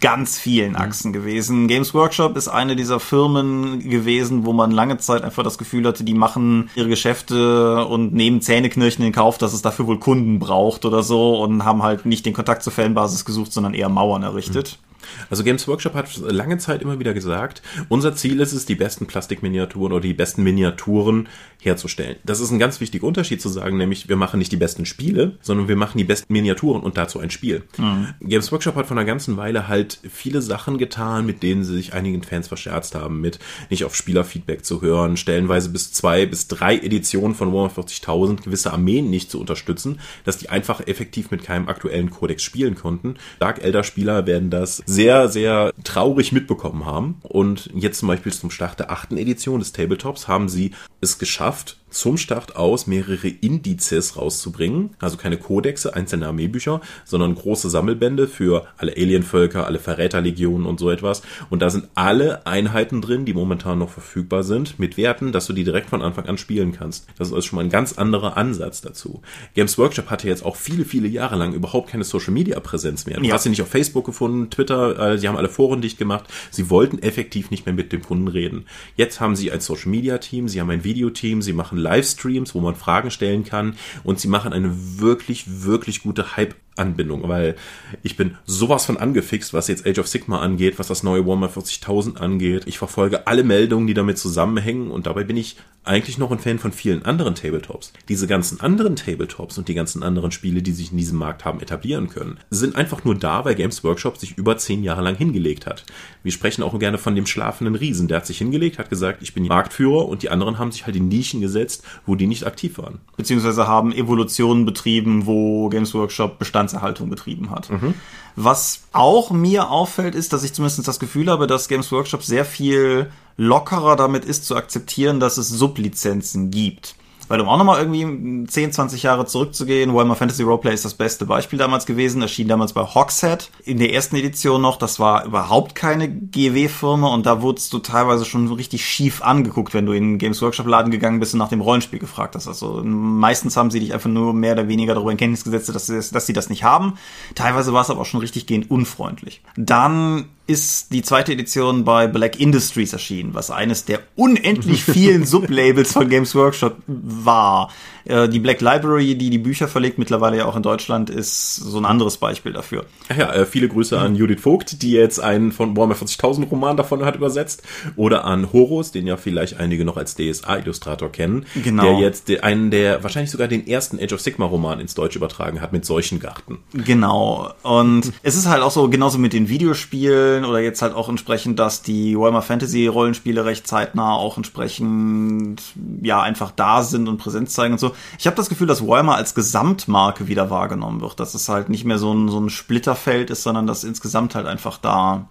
ganz 0.00 0.38
vielen 0.38 0.76
Achsen 0.76 1.12
gewesen. 1.12 1.66
Games 1.66 1.94
Workshop 1.94 2.36
ist 2.36 2.46
eine 2.46 2.76
dieser 2.76 3.00
Firmen 3.00 3.80
gewesen, 3.80 4.46
wo 4.46 4.52
man 4.52 4.70
lange 4.70 4.98
Zeit 4.98 5.22
einfach 5.22 5.42
das 5.42 5.58
Gefühl 5.58 5.86
hatte, 5.86 6.04
die 6.04 6.14
machen 6.14 6.70
ihre 6.76 6.88
Geschäfte 6.88 7.84
und 7.86 8.14
nehmen 8.14 8.40
Zähneknirschen 8.40 9.04
in 9.04 9.12
Kauf, 9.12 9.38
dass 9.38 9.52
es 9.52 9.62
dafür 9.62 9.88
wohl 9.88 9.98
Kunden 9.98 10.38
braucht 10.38 10.84
oder 10.84 11.02
so 11.02 11.42
und 11.42 11.64
haben 11.64 11.82
halt 11.82 12.06
nicht 12.06 12.24
den 12.24 12.34
Kontakt 12.34 12.62
zur 12.62 12.72
Fanbasis 12.72 13.24
gesucht, 13.24 13.52
sondern 13.52 13.74
eher 13.74 13.88
Mauern 13.88 14.22
errichtet. 14.22 14.78
Mhm. 14.80 14.89
Also 15.28 15.44
Games 15.44 15.66
Workshop 15.68 15.94
hat 15.94 16.16
lange 16.18 16.58
Zeit 16.58 16.82
immer 16.82 16.98
wieder 16.98 17.14
gesagt, 17.14 17.62
unser 17.88 18.14
Ziel 18.14 18.40
ist 18.40 18.52
es, 18.52 18.66
die 18.66 18.74
besten 18.74 19.06
Plastikminiaturen 19.06 19.92
oder 19.92 20.02
die 20.02 20.14
besten 20.14 20.42
Miniaturen 20.42 21.28
herzustellen. 21.60 22.16
Das 22.24 22.40
ist 22.40 22.50
ein 22.50 22.58
ganz 22.58 22.80
wichtiger 22.80 23.06
Unterschied 23.06 23.40
zu 23.40 23.48
sagen, 23.48 23.76
nämlich 23.76 24.08
wir 24.08 24.16
machen 24.16 24.38
nicht 24.38 24.52
die 24.52 24.56
besten 24.56 24.86
Spiele, 24.86 25.38
sondern 25.42 25.68
wir 25.68 25.76
machen 25.76 25.98
die 25.98 26.04
besten 26.04 26.32
Miniaturen 26.32 26.82
und 26.82 26.96
dazu 26.96 27.18
ein 27.18 27.30
Spiel. 27.30 27.62
Mhm. 27.76 28.08
Games 28.20 28.50
Workshop 28.50 28.76
hat 28.76 28.86
von 28.86 28.98
einer 28.98 29.06
ganzen 29.06 29.36
Weile 29.36 29.68
halt 29.68 29.98
viele 30.10 30.42
Sachen 30.42 30.78
getan, 30.78 31.26
mit 31.26 31.42
denen 31.42 31.64
sie 31.64 31.74
sich 31.74 31.92
einigen 31.92 32.22
Fans 32.22 32.48
verscherzt 32.48 32.94
haben, 32.94 33.20
mit 33.20 33.38
nicht 33.68 33.84
auf 33.84 33.94
Spielerfeedback 33.94 34.64
zu 34.64 34.80
hören, 34.80 35.16
stellenweise 35.16 35.68
bis 35.70 35.92
zwei 35.92 36.26
bis 36.26 36.48
drei 36.48 36.76
Editionen 36.76 37.34
von 37.34 37.52
Warhammer 37.52 37.72
40.000 37.72 38.42
gewisse 38.42 38.72
Armeen 38.72 39.10
nicht 39.10 39.30
zu 39.30 39.38
unterstützen, 39.40 40.00
dass 40.24 40.38
die 40.38 40.48
einfach 40.48 40.86
effektiv 40.86 41.30
mit 41.30 41.44
keinem 41.44 41.68
aktuellen 41.68 42.10
Kodex 42.10 42.42
spielen 42.42 42.74
konnten. 42.74 43.16
Dark 43.38 43.62
Elder 43.62 43.84
Spieler 43.84 44.26
werden 44.26 44.50
das 44.50 44.82
sehr, 44.90 45.28
sehr 45.28 45.72
traurig 45.84 46.32
mitbekommen 46.32 46.84
haben. 46.84 47.20
Und 47.22 47.70
jetzt 47.74 48.00
zum 48.00 48.08
Beispiel 48.08 48.32
zum 48.32 48.50
Start 48.50 48.80
der 48.80 48.90
achten 48.90 49.16
Edition 49.16 49.60
des 49.60 49.72
Tabletops 49.72 50.26
haben 50.26 50.48
sie 50.48 50.72
es 51.00 51.18
geschafft, 51.18 51.79
zum 51.90 52.16
Start 52.16 52.56
aus 52.56 52.86
mehrere 52.86 53.28
Indizes 53.28 54.16
rauszubringen, 54.16 54.90
also 54.98 55.16
keine 55.16 55.36
Kodexe, 55.36 55.94
einzelne 55.94 56.26
Armeebücher, 56.26 56.80
sondern 57.04 57.34
große 57.34 57.70
Sammelbände 57.70 58.28
für 58.28 58.66
alle 58.76 58.92
Alienvölker, 58.92 59.66
alle 59.66 59.78
Verräterlegionen 59.78 60.66
und 60.66 60.80
so 60.80 60.90
etwas. 60.90 61.22
Und 61.50 61.62
da 61.62 61.70
sind 61.70 61.88
alle 61.94 62.46
Einheiten 62.46 63.00
drin, 63.00 63.24
die 63.24 63.34
momentan 63.34 63.78
noch 63.78 63.90
verfügbar 63.90 64.42
sind, 64.42 64.78
mit 64.78 64.96
Werten, 64.96 65.32
dass 65.32 65.46
du 65.46 65.52
die 65.52 65.64
direkt 65.64 65.90
von 65.90 66.02
Anfang 66.02 66.26
an 66.26 66.38
spielen 66.38 66.72
kannst. 66.72 67.06
Das 67.18 67.28
ist 67.28 67.34
also 67.34 67.46
schon 67.46 67.56
mal 67.56 67.64
ein 67.64 67.70
ganz 67.70 67.94
anderer 67.94 68.36
Ansatz 68.36 68.80
dazu. 68.80 69.22
Games 69.54 69.78
Workshop 69.78 70.10
hatte 70.10 70.28
jetzt 70.28 70.44
auch 70.44 70.56
viele, 70.56 70.84
viele 70.84 71.08
Jahre 71.08 71.36
lang 71.36 71.52
überhaupt 71.52 71.90
keine 71.90 72.04
Social 72.04 72.32
Media 72.32 72.58
Präsenz 72.60 73.06
mehr. 73.06 73.18
Du 73.18 73.24
ja. 73.24 73.34
hast 73.34 73.44
sie 73.44 73.50
nicht 73.50 73.62
auf 73.62 73.68
Facebook 73.68 74.06
gefunden, 74.06 74.50
Twitter, 74.50 75.12
äh, 75.12 75.18
sie 75.18 75.28
haben 75.28 75.36
alle 75.36 75.48
Foren 75.48 75.80
dicht 75.80 75.98
gemacht. 75.98 76.24
Sie 76.50 76.70
wollten 76.70 76.98
effektiv 76.98 77.50
nicht 77.50 77.66
mehr 77.66 77.74
mit 77.74 77.92
dem 77.92 78.02
Kunden 78.02 78.28
reden. 78.28 78.66
Jetzt 78.96 79.20
haben 79.20 79.36
sie 79.36 79.50
ein 79.50 79.60
Social 79.60 79.90
Media 79.90 80.18
Team, 80.18 80.48
sie 80.48 80.60
haben 80.60 80.70
ein 80.70 80.84
Videoteam, 80.84 81.42
sie 81.42 81.52
machen 81.52 81.78
Livestreams, 81.80 82.54
wo 82.54 82.60
man 82.60 82.76
Fragen 82.76 83.10
stellen 83.10 83.44
kann. 83.44 83.76
Und 84.04 84.20
sie 84.20 84.28
machen 84.28 84.52
eine 84.52 84.70
wirklich, 85.00 85.62
wirklich 85.62 86.02
gute 86.02 86.36
Hype 86.36 86.54
Anbindung, 86.80 87.28
weil 87.28 87.54
ich 88.02 88.16
bin 88.16 88.36
sowas 88.44 88.86
von 88.86 88.96
angefixt, 88.96 89.54
was 89.54 89.68
jetzt 89.68 89.86
Age 89.86 89.98
of 89.98 90.08
Sigma 90.08 90.40
angeht, 90.40 90.78
was 90.78 90.88
das 90.88 91.02
neue 91.02 91.26
Warhammer 91.26 91.48
40.000 91.48 92.16
angeht. 92.16 92.64
Ich 92.66 92.78
verfolge 92.78 93.26
alle 93.26 93.44
Meldungen, 93.44 93.86
die 93.86 93.94
damit 93.94 94.18
zusammenhängen 94.18 94.90
und 94.90 95.06
dabei 95.06 95.24
bin 95.24 95.36
ich 95.36 95.56
eigentlich 95.82 96.18
noch 96.18 96.30
ein 96.30 96.38
Fan 96.38 96.58
von 96.58 96.72
vielen 96.72 97.04
anderen 97.06 97.34
Tabletops. 97.34 97.92
Diese 98.08 98.26
ganzen 98.26 98.60
anderen 98.60 98.96
Tabletops 98.96 99.56
und 99.56 99.66
die 99.68 99.74
ganzen 99.74 100.02
anderen 100.02 100.30
Spiele, 100.30 100.60
die 100.60 100.72
sich 100.72 100.92
in 100.92 100.98
diesem 100.98 101.18
Markt 101.18 101.44
haben 101.44 101.60
etablieren 101.60 102.08
können, 102.08 102.38
sind 102.50 102.76
einfach 102.76 103.04
nur 103.04 103.14
da, 103.14 103.44
weil 103.44 103.54
Games 103.54 103.82
Workshop 103.82 104.18
sich 104.18 104.36
über 104.36 104.58
zehn 104.58 104.84
Jahre 104.84 105.00
lang 105.00 105.16
hingelegt 105.16 105.66
hat. 105.66 105.84
Wir 106.22 106.32
sprechen 106.32 106.62
auch 106.62 106.78
gerne 106.78 106.98
von 106.98 107.14
dem 107.14 107.26
schlafenden 107.26 107.74
Riesen. 107.74 108.08
Der 108.08 108.18
hat 108.18 108.26
sich 108.26 108.38
hingelegt, 108.38 108.78
hat 108.78 108.90
gesagt, 108.90 109.22
ich 109.22 109.32
bin 109.32 109.46
Marktführer 109.46 110.06
und 110.06 110.22
die 110.22 110.28
anderen 110.28 110.58
haben 110.58 110.70
sich 110.70 110.84
halt 110.84 110.96
in 110.96 111.08
Nischen 111.08 111.40
gesetzt, 111.40 111.82
wo 112.04 112.14
die 112.14 112.26
nicht 112.26 112.46
aktiv 112.46 112.76
waren. 112.76 113.00
Beziehungsweise 113.16 113.66
haben 113.66 113.92
Evolutionen 113.92 114.66
betrieben, 114.66 115.24
wo 115.24 115.70
Games 115.70 115.94
Workshop 115.94 116.38
Bestandserhaltung 116.70 117.10
betrieben 117.10 117.50
hat. 117.50 117.70
Mhm. 117.70 117.94
Was 118.36 118.82
auch 118.92 119.30
mir 119.30 119.70
auffällt, 119.70 120.14
ist, 120.14 120.32
dass 120.32 120.44
ich 120.44 120.52
zumindest 120.52 120.86
das 120.86 121.00
Gefühl 121.00 121.28
habe, 121.28 121.46
dass 121.46 121.68
Games 121.68 121.90
Workshop 121.92 122.22
sehr 122.22 122.44
viel 122.44 123.10
lockerer 123.36 123.96
damit 123.96 124.24
ist 124.24 124.44
zu 124.44 124.56
akzeptieren, 124.56 125.20
dass 125.20 125.36
es 125.36 125.48
Sublizenzen 125.48 126.50
gibt. 126.50 126.94
Weil 127.30 127.40
um 127.40 127.48
auch 127.48 127.58
nochmal 127.58 127.78
irgendwie 127.78 128.44
10, 128.44 128.72
20 128.72 129.04
Jahre 129.04 129.24
zurückzugehen, 129.24 129.94
Warhammer 129.94 130.16
Fantasy 130.16 130.42
Roleplay 130.42 130.74
ist 130.74 130.84
das 130.84 130.94
beste 130.94 131.26
Beispiel 131.26 131.60
damals 131.60 131.86
gewesen, 131.86 132.22
erschien 132.22 132.48
damals 132.48 132.72
bei 132.72 132.82
Hogshead 132.82 133.50
in 133.64 133.78
der 133.78 133.92
ersten 133.92 134.16
Edition 134.16 134.60
noch, 134.60 134.76
das 134.76 134.98
war 134.98 135.24
überhaupt 135.24 135.76
keine 135.76 136.10
GW-Firma 136.10 137.06
und 137.06 137.26
da 137.26 137.40
wurdest 137.40 137.72
du 137.72 137.78
teilweise 137.78 138.24
schon 138.24 138.52
richtig 138.52 138.84
schief 138.84 139.22
angeguckt, 139.22 139.74
wenn 139.74 139.86
du 139.86 139.92
in 139.92 140.14
den 140.14 140.18
Games 140.18 140.42
Workshop 140.42 140.66
Laden 140.66 140.90
gegangen 140.90 141.20
bist 141.20 141.32
und 141.32 141.38
nach 141.38 141.50
dem 141.50 141.60
Rollenspiel 141.60 142.00
gefragt 142.00 142.34
hast. 142.34 142.48
Also 142.48 142.82
meistens 142.82 143.56
haben 143.56 143.70
sie 143.70 143.78
dich 143.78 143.94
einfach 143.94 144.10
nur 144.10 144.34
mehr 144.34 144.54
oder 144.54 144.66
weniger 144.66 144.94
darüber 144.94 145.12
in 145.12 145.16
Kenntnis 145.16 145.44
gesetzt, 145.44 145.72
dass 145.72 145.86
sie, 145.86 146.00
dass 146.12 146.26
sie 146.26 146.32
das 146.32 146.50
nicht 146.50 146.64
haben. 146.64 146.94
Teilweise 147.36 147.72
war 147.72 147.82
es 147.82 147.90
aber 147.90 148.00
auch 148.00 148.06
schon 148.06 148.18
richtig 148.18 148.46
gehend 148.46 148.72
unfreundlich. 148.72 149.40
Dann 149.54 150.24
ist 150.50 150.92
die 150.92 151.02
zweite 151.02 151.32
Edition 151.32 151.84
bei 151.84 152.08
Black 152.08 152.40
Industries 152.40 152.92
erschienen, 152.92 153.34
was 153.34 153.52
eines 153.52 153.84
der 153.84 154.00
unendlich 154.16 154.82
vielen 154.82 155.24
Sublabels 155.24 155.92
von 155.92 156.08
Games 156.08 156.34
Workshop 156.34 156.76
war. 156.88 157.70
Äh, 158.10 158.28
die 158.28 158.40
Black 158.40 158.60
Library, 158.60 159.14
die 159.14 159.30
die 159.30 159.38
Bücher 159.38 159.68
verlegt, 159.68 159.98
mittlerweile 159.98 160.38
ja 160.38 160.46
auch 160.46 160.56
in 160.56 160.62
Deutschland, 160.62 161.10
ist 161.10 161.56
so 161.56 161.78
ein 161.78 161.84
anderes 161.84 162.16
Beispiel 162.16 162.52
dafür. 162.52 162.84
Ach 163.08 163.16
ja, 163.16 163.32
äh, 163.32 163.46
viele 163.46 163.68
Grüße 163.68 163.98
an 163.98 164.16
Judith 164.16 164.40
Vogt, 164.40 164.82
die 164.82 164.92
jetzt 164.92 165.20
einen 165.20 165.52
von 165.52 165.76
Warhammer 165.76 165.94
40.000 165.94 166.48
Roman 166.48 166.76
davon 166.76 167.04
hat 167.04 167.14
übersetzt. 167.14 167.62
Oder 167.96 168.24
an 168.24 168.52
Horus, 168.52 168.90
den 168.90 169.06
ja 169.06 169.16
vielleicht 169.16 169.60
einige 169.60 169.84
noch 169.84 169.96
als 169.96 170.16
DSA-Illustrator 170.16 171.10
kennen. 171.10 171.46
Genau. 171.62 171.84
Der 171.84 172.00
jetzt 172.00 172.30
einen 172.42 172.70
der, 172.70 173.02
wahrscheinlich 173.04 173.30
sogar 173.30 173.46
den 173.46 173.66
ersten 173.66 173.98
Age 174.00 174.12
of 174.12 174.20
Sigma 174.20 174.44
Roman 174.44 174.80
ins 174.80 174.94
Deutsch 174.94 175.14
übertragen 175.14 175.60
hat 175.60 175.72
mit 175.72 175.84
solchen 175.84 176.18
Garten. 176.18 176.58
Genau. 176.72 177.52
Und 177.62 178.12
es 178.22 178.36
ist 178.36 178.48
halt 178.48 178.62
auch 178.62 178.72
so, 178.72 178.88
genauso 178.88 179.18
mit 179.18 179.32
den 179.32 179.48
Videospielen 179.48 180.44
oder 180.44 180.58
jetzt 180.58 180.82
halt 180.82 180.94
auch 180.94 181.08
entsprechend, 181.08 181.58
dass 181.58 181.82
die 181.82 182.18
Warhammer 182.18 182.42
Fantasy 182.42 182.88
Rollenspiele 182.88 183.44
recht 183.44 183.66
zeitnah 183.66 184.14
auch 184.14 184.36
entsprechend, 184.36 185.62
ja, 186.02 186.20
einfach 186.20 186.50
da 186.50 186.82
sind 186.82 187.08
und 187.08 187.18
Präsenz 187.18 187.54
zeigen 187.54 187.74
und 187.74 187.78
so. 187.78 187.92
Ich 188.18 188.26
habe 188.26 188.36
das 188.36 188.48
Gefühl, 188.48 188.66
dass 188.66 188.86
Warhammer 188.86 189.14
als 189.16 189.34
Gesamtmarke 189.34 190.28
wieder 190.28 190.50
wahrgenommen 190.50 191.00
wird, 191.00 191.20
dass 191.20 191.34
es 191.34 191.48
halt 191.48 191.68
nicht 191.68 191.84
mehr 191.84 191.98
so 191.98 192.12
ein, 192.12 192.28
so 192.28 192.40
ein 192.40 192.50
Splitterfeld 192.50 193.30
ist, 193.30 193.42
sondern 193.42 193.66
dass 193.66 193.84
insgesamt 193.84 194.34
halt 194.34 194.46
einfach 194.46 194.78
da 194.78 195.28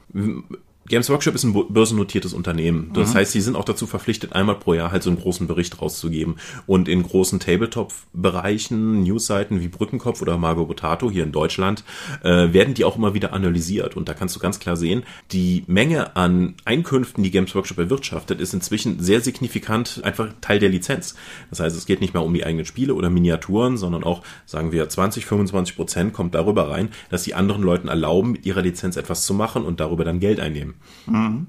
Games 0.89 1.09
Workshop 1.09 1.35
ist 1.35 1.43
ein 1.43 1.53
börsennotiertes 1.53 2.33
Unternehmen. 2.33 2.91
Das 2.93 3.13
mhm. 3.13 3.19
heißt, 3.19 3.31
sie 3.31 3.41
sind 3.41 3.55
auch 3.55 3.63
dazu 3.63 3.85
verpflichtet, 3.85 4.33
einmal 4.33 4.55
pro 4.55 4.73
Jahr 4.73 4.91
halt 4.91 5.03
so 5.03 5.11
einen 5.11 5.19
großen 5.19 5.45
Bericht 5.47 5.79
rauszugeben. 5.81 6.35
Und 6.65 6.89
in 6.89 7.03
großen 7.03 7.39
Tabletop-Bereichen, 7.39 9.03
Newsseiten 9.03 9.61
wie 9.61 9.67
Brückenkopf 9.67 10.21
oder 10.21 10.37
Margot 10.37 10.67
Botato 10.67 11.11
hier 11.11 11.23
in 11.23 11.31
Deutschland, 11.31 11.83
äh, 12.23 12.51
werden 12.53 12.73
die 12.73 12.85
auch 12.85 12.97
immer 12.97 13.13
wieder 13.13 13.33
analysiert. 13.33 13.95
Und 13.95 14.09
da 14.09 14.15
kannst 14.15 14.35
du 14.35 14.39
ganz 14.39 14.59
klar 14.59 14.75
sehen, 14.75 15.03
die 15.31 15.63
Menge 15.67 16.15
an 16.15 16.55
Einkünften, 16.65 17.23
die 17.23 17.31
Games 17.31 17.53
Workshop 17.53 17.77
erwirtschaftet, 17.77 18.41
ist 18.41 18.55
inzwischen 18.55 18.99
sehr 18.99 19.21
signifikant 19.21 20.01
einfach 20.03 20.29
Teil 20.41 20.57
der 20.57 20.69
Lizenz. 20.69 21.13
Das 21.51 21.59
heißt, 21.59 21.77
es 21.77 21.85
geht 21.85 22.01
nicht 22.01 22.15
mehr 22.15 22.23
um 22.23 22.33
die 22.33 22.43
eigenen 22.43 22.65
Spiele 22.65 22.95
oder 22.95 23.11
Miniaturen, 23.11 23.77
sondern 23.77 24.03
auch, 24.03 24.23
sagen 24.47 24.71
wir, 24.71 24.89
20, 24.89 25.27
25 25.27 25.75
Prozent 25.75 26.13
kommt 26.13 26.33
darüber 26.33 26.71
rein, 26.71 26.89
dass 27.11 27.23
sie 27.23 27.35
anderen 27.35 27.61
Leuten 27.61 27.89
erlauben, 27.89 28.31
mit 28.31 28.47
ihrer 28.47 28.63
Lizenz 28.63 28.97
etwas 28.97 29.23
zu 29.23 29.35
machen 29.35 29.63
und 29.65 29.79
darüber 29.79 30.03
dann 30.03 30.19
Geld 30.19 30.39
einnehmen. 30.39 30.78
Mhm. 31.05 31.47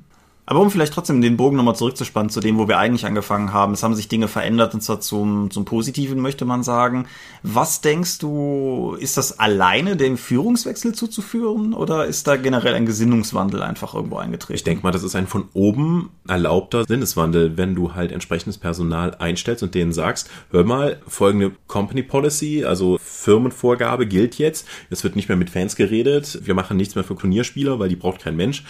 Aber 0.51 0.59
um 0.63 0.71
vielleicht 0.73 0.93
trotzdem 0.93 1.21
den 1.21 1.37
Bogen 1.37 1.57
nochmal 1.57 1.77
zurückzuspannen 1.77 2.29
zu 2.29 2.41
dem, 2.41 2.59
wo 2.59 2.67
wir 2.67 2.77
eigentlich 2.77 3.07
angefangen 3.07 3.53
haben. 3.53 3.73
Es 3.73 3.85
haben 3.85 3.95
sich 3.95 4.09
Dinge 4.09 4.27
verändert 4.27 4.75
und 4.75 4.81
zwar 4.81 4.99
zum, 4.99 5.49
zum 5.53 5.65
Positiven, 5.65 6.19
möchte 6.21 6.45
man 6.45 6.65
sagen. 6.65 7.07
Was 7.45 7.83
denkst 7.83 8.19
du, 8.19 8.97
ist 8.99 9.17
das 9.17 9.39
alleine 9.39 9.95
dem 9.95 10.17
Führungswechsel 10.17 10.93
zuzuführen 10.93 11.73
oder 11.73 12.07
ist 12.07 12.27
da 12.27 12.35
generell 12.35 12.75
ein 12.75 12.85
Gesinnungswandel 12.85 13.63
einfach 13.63 13.95
irgendwo 13.95 14.17
eingetreten? 14.17 14.57
Ich 14.57 14.65
denke 14.65 14.83
mal, 14.83 14.91
das 14.91 15.05
ist 15.05 15.15
ein 15.15 15.29
von 15.29 15.45
oben 15.53 16.11
erlaubter 16.27 16.85
Sinneswandel, 16.85 17.57
wenn 17.57 17.77
du 17.77 17.95
halt 17.95 18.11
entsprechendes 18.11 18.59
Personal 18.59 19.15
einstellst 19.15 19.63
und 19.63 19.77
denen 19.77 19.93
sagst, 19.93 20.29
hör 20.51 20.65
mal, 20.65 21.01
folgende 21.07 21.53
Company 21.69 22.03
Policy, 22.03 22.65
also 22.65 22.99
Firmenvorgabe 23.01 24.05
gilt 24.05 24.37
jetzt. 24.39 24.67
Es 24.91 25.05
wird 25.05 25.15
nicht 25.15 25.29
mehr 25.29 25.39
mit 25.39 25.51
Fans 25.51 25.77
geredet. 25.77 26.41
Wir 26.43 26.55
machen 26.55 26.77
nichts 26.77 26.97
mehr 26.97 27.05
für 27.05 27.15
Turnierspieler, 27.15 27.79
weil 27.79 27.89
die 27.89 27.95
braucht 27.95 28.23
kein 28.23 28.35
Mensch 28.35 28.65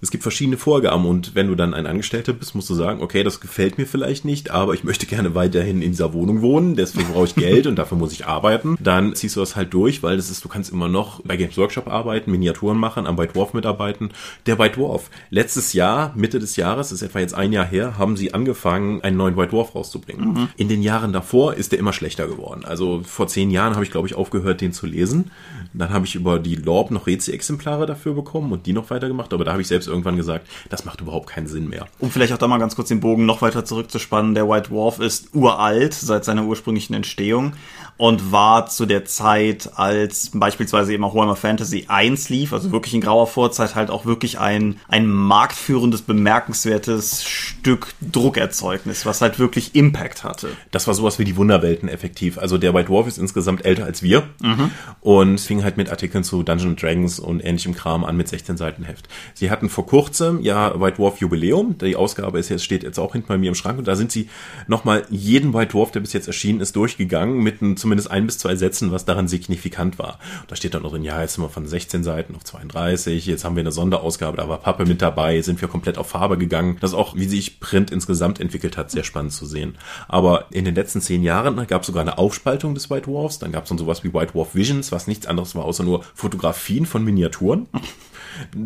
es 0.00 0.10
gibt 0.10 0.22
verschiedene 0.22 0.56
Vorgaben 0.56 1.04
und 1.06 1.34
wenn 1.34 1.48
du 1.48 1.54
dann 1.54 1.74
ein 1.74 1.86
Angestellter 1.86 2.32
bist, 2.32 2.54
musst 2.54 2.70
du 2.70 2.74
sagen, 2.74 3.02
okay, 3.02 3.22
das 3.22 3.40
gefällt 3.40 3.78
mir 3.78 3.86
vielleicht 3.86 4.24
nicht, 4.24 4.50
aber 4.50 4.74
ich 4.74 4.84
möchte 4.84 5.06
gerne 5.06 5.34
weiterhin 5.34 5.82
in 5.82 5.90
dieser 5.90 6.12
Wohnung 6.14 6.40
wohnen, 6.42 6.74
deswegen 6.76 7.12
brauche 7.12 7.26
ich 7.26 7.34
Geld 7.34 7.66
und 7.66 7.76
dafür 7.76 7.98
muss 7.98 8.12
ich 8.12 8.26
arbeiten. 8.26 8.76
Dann 8.80 9.14
ziehst 9.14 9.36
du 9.36 9.40
das 9.40 9.56
halt 9.56 9.74
durch, 9.74 10.02
weil 10.02 10.16
das 10.16 10.30
ist, 10.30 10.44
du 10.44 10.48
kannst 10.48 10.72
immer 10.72 10.88
noch 10.88 11.20
bei 11.22 11.36
Games 11.36 11.56
Workshop 11.58 11.88
arbeiten, 11.88 12.30
Miniaturen 12.30 12.78
machen, 12.78 13.06
am 13.06 13.18
White 13.18 13.34
Dwarf 13.34 13.52
mitarbeiten. 13.52 14.10
Der 14.46 14.58
White 14.58 14.76
Dwarf. 14.76 15.10
Letztes 15.28 15.72
Jahr, 15.72 16.12
Mitte 16.16 16.38
des 16.38 16.56
Jahres, 16.56 16.92
ist 16.92 17.02
etwa 17.02 17.20
jetzt 17.20 17.34
ein 17.34 17.52
Jahr 17.52 17.66
her, 17.66 17.98
haben 17.98 18.16
sie 18.16 18.32
angefangen, 18.32 19.02
einen 19.02 19.16
neuen 19.16 19.36
White 19.36 19.50
Dwarf 19.50 19.74
rauszubringen. 19.74 20.32
Mhm. 20.32 20.48
In 20.56 20.68
den 20.68 20.82
Jahren 20.82 21.12
davor 21.12 21.54
ist 21.54 21.72
der 21.72 21.78
immer 21.78 21.92
schlechter 21.92 22.26
geworden. 22.26 22.64
Also 22.64 23.02
vor 23.04 23.28
zehn 23.28 23.50
Jahren 23.50 23.74
habe 23.74 23.84
ich, 23.84 23.90
glaube 23.90 24.08
ich, 24.08 24.14
aufgehört, 24.14 24.60
den 24.60 24.72
zu 24.72 24.86
lesen. 24.86 25.30
Dann 25.74 25.90
habe 25.90 26.06
ich 26.06 26.14
über 26.14 26.38
die 26.38 26.56
Lorb 26.56 26.90
noch 26.90 27.06
Rezi-Exemplare 27.06 27.86
dafür 27.86 28.14
bekommen 28.14 28.50
und 28.52 28.66
die 28.66 28.72
noch 28.72 28.90
weitergemacht, 28.90 29.32
aber 29.32 29.44
da 29.44 29.52
habe 29.52 29.62
ich 29.62 29.68
selbst 29.68 29.89
irgendwann 29.90 30.16
gesagt, 30.16 30.48
das 30.68 30.84
macht 30.84 31.00
überhaupt 31.00 31.28
keinen 31.28 31.46
Sinn 31.46 31.68
mehr. 31.68 31.86
Um 31.98 32.10
vielleicht 32.10 32.32
auch 32.32 32.38
da 32.38 32.48
mal 32.48 32.58
ganz 32.58 32.76
kurz 32.76 32.88
den 32.88 33.00
Bogen 33.00 33.26
noch 33.26 33.42
weiter 33.42 33.64
zurückzuspannen, 33.64 34.34
der 34.34 34.48
White 34.48 34.70
Dwarf 34.70 34.98
ist 34.98 35.34
uralt 35.34 35.94
seit 35.94 36.24
seiner 36.24 36.44
ursprünglichen 36.44 36.94
Entstehung 36.94 37.52
und 38.00 38.32
war 38.32 38.64
zu 38.64 38.86
der 38.86 39.04
Zeit, 39.04 39.72
als 39.74 40.30
beispielsweise 40.32 40.94
eben 40.94 41.04
auch 41.04 41.14
Warhammer 41.14 41.36
Fantasy 41.36 41.84
1 41.86 42.30
lief, 42.30 42.54
also 42.54 42.72
wirklich 42.72 42.94
in 42.94 43.02
grauer 43.02 43.26
Vorzeit, 43.26 43.74
halt 43.74 43.90
auch 43.90 44.06
wirklich 44.06 44.38
ein, 44.38 44.76
ein 44.88 45.06
marktführendes, 45.06 46.00
bemerkenswertes 46.00 47.22
Stück 47.24 47.92
Druckerzeugnis, 48.00 49.04
was 49.04 49.20
halt 49.20 49.38
wirklich 49.38 49.74
Impact 49.74 50.24
hatte. 50.24 50.48
Das 50.70 50.86
war 50.86 50.94
sowas 50.94 51.18
wie 51.18 51.24
die 51.24 51.36
Wunderwelten 51.36 51.90
effektiv. 51.90 52.38
Also 52.38 52.56
der 52.56 52.72
White 52.72 52.88
Dwarf 52.88 53.06
ist 53.06 53.18
insgesamt 53.18 53.66
älter 53.66 53.84
als 53.84 54.02
wir 54.02 54.22
mhm. 54.40 54.70
und 55.02 55.38
fing 55.38 55.62
halt 55.62 55.76
mit 55.76 55.90
Artikeln 55.90 56.24
zu 56.24 56.42
Dungeons 56.42 56.80
Dragons 56.80 57.20
und 57.20 57.44
ähnlichem 57.44 57.74
Kram 57.74 58.06
an 58.06 58.16
mit 58.16 58.28
16 58.28 58.56
Seiten 58.56 58.84
Heft. 58.84 59.10
Sie 59.34 59.50
hatten 59.50 59.68
vor 59.80 59.86
kurzem 59.86 60.42
ja 60.42 60.78
White 60.78 60.98
Dwarf 60.98 61.20
Jubiläum. 61.20 61.78
Die 61.78 61.96
Ausgabe 61.96 62.38
ist 62.38 62.50
jetzt, 62.50 62.64
steht 62.64 62.82
jetzt 62.82 62.98
auch 62.98 63.12
hinten 63.12 63.28
bei 63.28 63.38
mir 63.38 63.48
im 63.48 63.54
Schrank 63.54 63.78
und 63.78 63.88
da 63.88 63.96
sind 63.96 64.12
sie 64.12 64.28
nochmal 64.66 65.06
jeden 65.08 65.54
White 65.54 65.72
Dwarf, 65.72 65.90
der 65.90 66.00
bis 66.00 66.12
jetzt 66.12 66.26
erschienen 66.26 66.60
ist, 66.60 66.76
durchgegangen 66.76 67.38
mit 67.38 67.62
einem 67.62 67.78
zumindest 67.78 68.10
ein 68.10 68.26
bis 68.26 68.36
zwei 68.36 68.56
Sätzen, 68.56 68.92
was 68.92 69.06
daran 69.06 69.26
signifikant 69.26 69.98
war. 69.98 70.18
Und 70.42 70.50
da 70.50 70.56
steht 70.56 70.74
dann 70.74 70.82
noch 70.82 70.90
drin, 70.90 71.02
ja, 71.02 71.22
jetzt 71.22 71.34
sind 71.34 71.44
wir 71.44 71.48
von 71.48 71.66
16 71.66 72.04
Seiten 72.04 72.34
auf 72.34 72.44
32, 72.44 73.24
jetzt 73.24 73.42
haben 73.42 73.56
wir 73.56 73.62
eine 73.62 73.72
Sonderausgabe, 73.72 74.36
da 74.36 74.50
war 74.50 74.58
Pappe 74.58 74.84
mit 74.84 75.00
dabei, 75.00 75.40
sind 75.40 75.62
wir 75.62 75.68
komplett 75.68 75.96
auf 75.96 76.08
Farbe 76.08 76.36
gegangen. 76.36 76.76
Das 76.80 76.90
ist 76.90 76.96
auch, 76.96 77.14
wie 77.14 77.24
sich 77.24 77.58
Print 77.58 77.90
insgesamt 77.90 78.38
entwickelt 78.38 78.76
hat, 78.76 78.90
sehr 78.90 79.04
spannend 79.04 79.32
zu 79.32 79.46
sehen. 79.46 79.78
Aber 80.08 80.44
in 80.50 80.66
den 80.66 80.74
letzten 80.74 81.00
zehn 81.00 81.22
Jahren 81.22 81.56
gab 81.68 81.80
es 81.80 81.86
sogar 81.86 82.02
eine 82.02 82.18
Aufspaltung 82.18 82.74
des 82.74 82.90
White 82.90 83.10
Dwarfs, 83.10 83.38
dann 83.38 83.50
gab 83.50 83.62
es 83.62 83.70
dann 83.70 83.78
sowas 83.78 84.04
wie 84.04 84.12
White 84.12 84.32
Dwarf 84.32 84.54
Visions, 84.54 84.92
was 84.92 85.06
nichts 85.06 85.26
anderes 85.26 85.54
war, 85.54 85.64
außer 85.64 85.84
nur 85.84 86.02
Fotografien 86.14 86.84
von 86.84 87.02
Miniaturen 87.02 87.66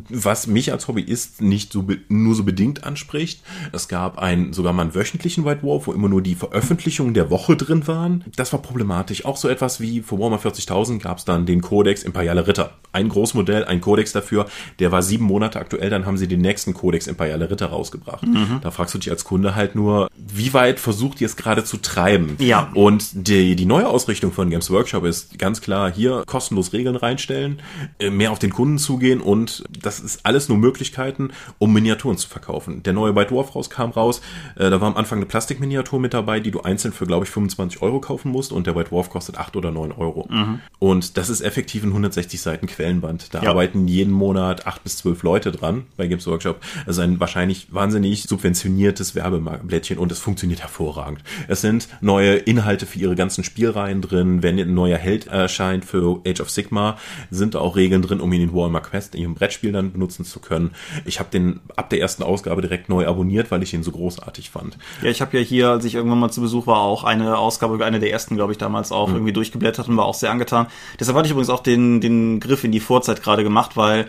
was 0.09 0.47
mich 0.47 0.73
als 0.73 0.89
Hobbyist 0.89 1.41
nicht 1.43 1.73
so 1.73 1.87
nur 2.09 2.35
so 2.35 2.45
bedingt 2.45 2.85
anspricht. 2.85 3.43
Es 3.73 3.89
gab 3.89 4.19
einen, 4.19 4.53
sogar 4.53 4.73
mal 4.73 4.83
einen 4.83 4.95
wöchentlichen 4.95 5.45
White 5.45 5.63
Wolf, 5.63 5.87
wo 5.87 5.93
immer 5.93 6.09
nur 6.09 6.23
die 6.23 6.35
Veröffentlichungen 6.35 7.15
der 7.15 7.31
Woche 7.31 7.57
drin 7.57 7.87
waren. 7.87 8.25
Das 8.37 8.53
war 8.53 8.61
problematisch. 8.63 9.25
Auch 9.25 9.37
so 9.37 9.49
etwas 9.49 9.81
wie 9.81 10.03
für 10.03 10.19
Warhammer 10.19 10.39
40.000 10.39 11.01
gab 11.01 11.19
es 11.19 11.25
dann 11.25 11.47
den 11.47 11.61
Codex 11.61 12.03
Imperiale 12.03 12.47
Ritter. 12.47 12.73
Ein 12.93 13.09
Großmodell, 13.09 13.65
ein 13.65 13.81
Codex 13.81 14.13
dafür, 14.13 14.47
der 14.79 14.93
war 14.93 15.03
sieben 15.03 15.25
Monate 15.25 15.59
aktuell, 15.59 15.91
dann 15.91 16.07
haben 16.07 16.17
sie 16.17 16.29
den 16.29 16.41
nächsten 16.41 16.75
Codex 16.75 17.07
Imperiale 17.07 17.51
Ritter 17.51 17.67
rausgebracht. 17.67 18.27
Mhm. 18.27 18.61
Da 18.63 18.71
fragst 18.71 18.95
du 18.95 18.99
dich 18.99 19.11
als 19.11 19.25
Kunde 19.25 19.55
halt 19.55 19.75
nur, 19.75 20.09
wie 20.17 20.55
weit 20.55 20.79
versucht 20.79 21.21
ihr 21.21 21.27
es 21.27 21.37
gerade 21.37 21.65
zu 21.65 21.79
treiben? 21.79 22.37
Ja. 22.39 22.71
Und 22.75 23.29
die, 23.29 23.57
die 23.57 23.67
neue 23.67 23.89
Ausrichtung 23.89 24.33
von 24.33 24.51
Games 24.51 24.71
Workshop 24.71 25.05
ist 25.05 25.39
ganz 25.39 25.61
klar, 25.61 25.93
hier 25.93 26.23
kostenlos 26.27 26.73
Regeln 26.73 26.97
reinstellen, 26.97 27.61
äh, 27.99 28.11
mehr 28.11 28.33
auf 28.33 28.39
den 28.39 28.53
Kunden 28.53 28.79
zugehen 28.79 29.21
und 29.21 29.54
das 29.71 30.01
ist 30.01 30.25
alles 30.25 30.49
nur 30.49 30.59
Möglichkeiten, 30.59 31.31
um 31.59 31.73
Miniaturen 31.73 32.17
zu 32.17 32.29
verkaufen. 32.29 32.83
Der 32.83 32.93
neue 32.93 33.15
White 33.15 33.31
Dwarf 33.31 33.55
raus 33.55 33.71
kam 33.71 33.91
raus, 33.91 34.21
äh, 34.57 34.71
da 34.71 34.81
war 34.81 34.89
am 34.89 34.97
Anfang 34.97 35.19
eine 35.19 35.27
Plastikminiatur 35.27 36.01
mit 36.01 36.15
dabei, 36.15 36.41
die 36.41 36.51
du 36.51 36.63
einzeln 36.63 36.93
für, 36.93 37.07
glaube 37.07 37.25
ich, 37.25 37.31
25 37.31 37.83
Euro 37.83 38.01
kaufen 38.01 38.31
musst 38.31 38.53
und 38.53 38.67
der 38.67 38.75
White 38.75 38.91
Dwarf 38.91 39.11
kostet 39.11 39.39
8 39.39 39.57
oder 39.57 39.71
9 39.71 39.93
Euro. 39.93 40.27
Mhm. 40.31 40.61
Und 40.79 41.17
das 41.17 41.29
ist 41.29 41.41
effektiv 41.41 41.83
ein 41.83 41.91
160 41.91 42.41
Seiten 42.41 42.67
Quellenband. 42.67 43.35
Da 43.35 43.43
ja. 43.43 43.51
arbeiten 43.51 43.87
jeden 43.89 44.13
Monat 44.13 44.67
8 44.67 44.83
bis 44.83 44.97
12 44.99 45.23
Leute 45.23 45.53
dran 45.53 45.87
bei 45.97 46.07
Games 46.07 46.27
Workshop. 46.27 46.61
Das 46.87 46.97
ist 46.97 47.03
ein 47.03 47.21
wahrscheinlich 47.21 47.73
wahnsinnig 47.73 48.25
subventioniertes 48.25 49.15
Werbeblättchen 49.15 49.99
und 49.99 50.13
es 50.13 50.19
funktioniert 50.19 50.61
hervorragend. 50.61 51.21
Es 51.49 51.61
sind 51.61 51.89
neue 52.01 52.37
Inhalte 52.37 52.87
für 52.87 52.99
ihre 52.99 53.15
ganzen 53.15 53.45
Spielreihen 53.45 54.01
drin. 54.01 54.43
Wenn 54.43 54.59
ein 54.59 54.75
neuer 54.75 54.99
Held 54.99 55.27
erscheint 55.27 55.85
für 55.85 56.21
Age 56.27 56.41
of 56.41 56.51
Sigma, 56.51 56.97
sind 57.31 57.55
da 57.55 57.61
auch 57.61 57.77
Regeln 57.77 58.03
drin, 58.03 58.21
um 58.21 58.33
ihn 58.33 58.43
in 58.43 58.55
Warhammer 58.55 58.81
Quest, 58.81 59.15
in 59.15 59.23
ihrem 59.23 59.35
Brettspiel 59.45 59.73
dann 59.73 59.93
benutzen 59.93 60.25
zu 60.25 60.41
können. 60.41 60.71
Ich 61.05 61.19
habe 61.21 61.29
den 61.31 61.61
ab 61.77 61.91
der 61.91 62.01
ersten 62.01 62.23
Ausgabe 62.23 62.63
direkt 62.63 62.89
neu 62.89 63.07
abonniert, 63.07 63.51
weil 63.51 63.63
ich 63.63 63.75
ihn 63.75 63.83
so 63.83 63.91
großartig 63.91 64.49
fand. 64.49 64.79
Ja, 65.03 65.11
ich 65.11 65.21
habe 65.21 65.37
ja 65.37 65.45
hier, 65.45 65.69
als 65.69 65.85
ich 65.85 65.95
irgendwann 65.95 66.19
mal 66.19 66.31
zu 66.31 66.41
Besuch 66.41 66.67
war, 66.67 66.79
auch 66.79 67.05
eine 67.05 67.37
Ausgabe, 67.37 67.85
eine 67.85 68.01
der 68.01 68.11
ersten, 68.11 68.37
glaube 68.37 68.53
ich, 68.53 68.59
damals 68.59 68.91
auch 68.91 69.09
mhm. 69.09 69.17
irgendwie 69.17 69.35
durchgeblättert 69.35 69.87
und 69.89 69.99
war 69.99 70.07
auch 70.07 70.15
sehr 70.15 70.31
angetan. 70.31 70.67
Deshalb 70.99 71.19
hatte 71.19 71.27
ich 71.27 71.33
übrigens 71.33 71.51
auch 71.51 71.63
den, 71.63 72.01
den 72.01 72.41
Griff 72.41 72.65
in 72.65 72.73
die 72.73 72.81
Vorzeit 72.81 73.23
gerade 73.23 73.43
gemacht, 73.43 73.77
weil 73.77 74.09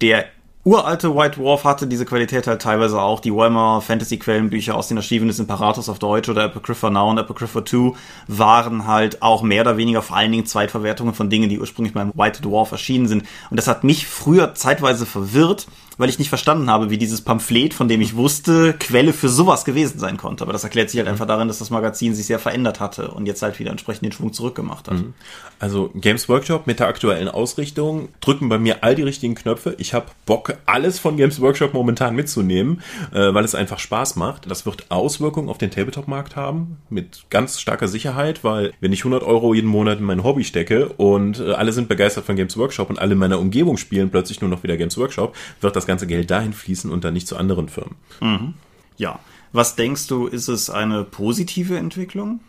der 0.00 0.24
uralte 0.64 1.14
White 1.14 1.40
Dwarf 1.40 1.64
hatte 1.64 1.86
diese 1.86 2.04
Qualität 2.04 2.46
halt 2.46 2.62
teilweise 2.62 3.00
auch. 3.00 3.20
Die 3.20 3.34
Warhammer 3.34 3.80
Fantasy 3.80 4.18
Quellenbücher 4.18 4.76
aus 4.76 4.88
den 4.88 4.96
Archiven 4.96 5.28
des 5.28 5.38
Imperators 5.38 5.88
auf 5.88 5.98
Deutsch 5.98 6.28
oder 6.28 6.44
Apocrypha 6.44 6.90
Now 6.90 7.10
und 7.10 7.18
Apocrypha 7.18 7.64
2 7.64 7.92
waren 8.28 8.86
halt 8.86 9.22
auch 9.22 9.42
mehr 9.42 9.62
oder 9.62 9.76
weniger 9.76 10.02
vor 10.02 10.16
allen 10.16 10.30
Dingen 10.30 10.46
Zweitverwertungen 10.46 11.14
von 11.14 11.30
Dingen, 11.30 11.48
die 11.48 11.58
ursprünglich 11.58 11.94
beim 11.94 12.12
White 12.14 12.42
Dwarf 12.42 12.72
erschienen 12.72 13.08
sind. 13.08 13.24
Und 13.50 13.56
das 13.56 13.66
hat 13.66 13.82
mich 13.84 14.06
früher 14.06 14.54
zeitweise 14.54 15.06
verwirrt, 15.06 15.66
weil 16.02 16.08
ich 16.08 16.18
nicht 16.18 16.30
verstanden 16.30 16.68
habe, 16.68 16.90
wie 16.90 16.98
dieses 16.98 17.20
Pamphlet, 17.20 17.74
von 17.74 17.86
dem 17.86 18.00
ich 18.00 18.16
wusste, 18.16 18.74
Quelle 18.80 19.12
für 19.12 19.28
sowas 19.28 19.64
gewesen 19.64 20.00
sein 20.00 20.16
konnte. 20.16 20.42
Aber 20.42 20.52
das 20.52 20.64
erklärt 20.64 20.90
sich 20.90 20.98
halt 20.98 21.08
einfach 21.08 21.28
darin, 21.28 21.46
dass 21.46 21.60
das 21.60 21.70
Magazin 21.70 22.12
sich 22.12 22.26
sehr 22.26 22.40
verändert 22.40 22.80
hatte 22.80 23.12
und 23.12 23.26
jetzt 23.26 23.40
halt 23.40 23.60
wieder 23.60 23.70
entsprechend 23.70 24.02
den 24.02 24.10
Schwung 24.10 24.32
zurückgemacht 24.32 24.88
hat. 24.88 24.96
Mhm. 24.96 25.14
Also 25.60 25.92
Games 25.94 26.28
Workshop 26.28 26.66
mit 26.66 26.80
der 26.80 26.88
aktuellen 26.88 27.28
Ausrichtung 27.28 28.08
drücken 28.20 28.48
bei 28.48 28.58
mir 28.58 28.82
all 28.82 28.96
die 28.96 29.04
richtigen 29.04 29.36
Knöpfe. 29.36 29.76
Ich 29.78 29.94
habe 29.94 30.06
Bock, 30.26 30.54
alles 30.66 30.98
von 30.98 31.16
Games 31.16 31.40
Workshop 31.40 31.72
momentan 31.72 32.16
mitzunehmen, 32.16 32.82
äh, 33.12 33.32
weil 33.32 33.44
es 33.44 33.54
einfach 33.54 33.78
Spaß 33.78 34.16
macht. 34.16 34.50
Das 34.50 34.66
wird 34.66 34.90
Auswirkungen 34.90 35.48
auf 35.48 35.58
den 35.58 35.70
Tabletop-Markt 35.70 36.34
haben, 36.34 36.78
mit 36.90 37.26
ganz 37.30 37.60
starker 37.60 37.86
Sicherheit, 37.86 38.42
weil 38.42 38.72
wenn 38.80 38.92
ich 38.92 39.02
100 39.02 39.22
Euro 39.22 39.54
jeden 39.54 39.68
Monat 39.68 40.00
in 40.00 40.04
mein 40.04 40.24
Hobby 40.24 40.42
stecke 40.42 40.88
und 40.88 41.38
äh, 41.38 41.52
alle 41.52 41.72
sind 41.72 41.88
begeistert 41.88 42.24
von 42.24 42.34
Games 42.34 42.56
Workshop 42.56 42.90
und 42.90 42.98
alle 42.98 43.12
in 43.12 43.18
meiner 43.18 43.38
Umgebung 43.38 43.76
spielen 43.76 44.10
plötzlich 44.10 44.40
nur 44.40 44.50
noch 44.50 44.64
wieder 44.64 44.76
Games 44.76 44.98
Workshop, 44.98 45.36
wird 45.60 45.76
das 45.76 45.86
ganze 45.86 45.91
Geld 46.00 46.30
dahin 46.30 46.52
fließen 46.52 46.90
und 46.90 47.04
dann 47.04 47.14
nicht 47.14 47.28
zu 47.28 47.36
anderen 47.36 47.68
Firmen. 47.68 47.96
Mhm. 48.20 48.54
Ja. 48.96 49.18
Was 49.52 49.76
denkst 49.76 50.06
du, 50.06 50.26
ist 50.26 50.48
es 50.48 50.70
eine 50.70 51.04
positive 51.04 51.76
Entwicklung? 51.76 52.40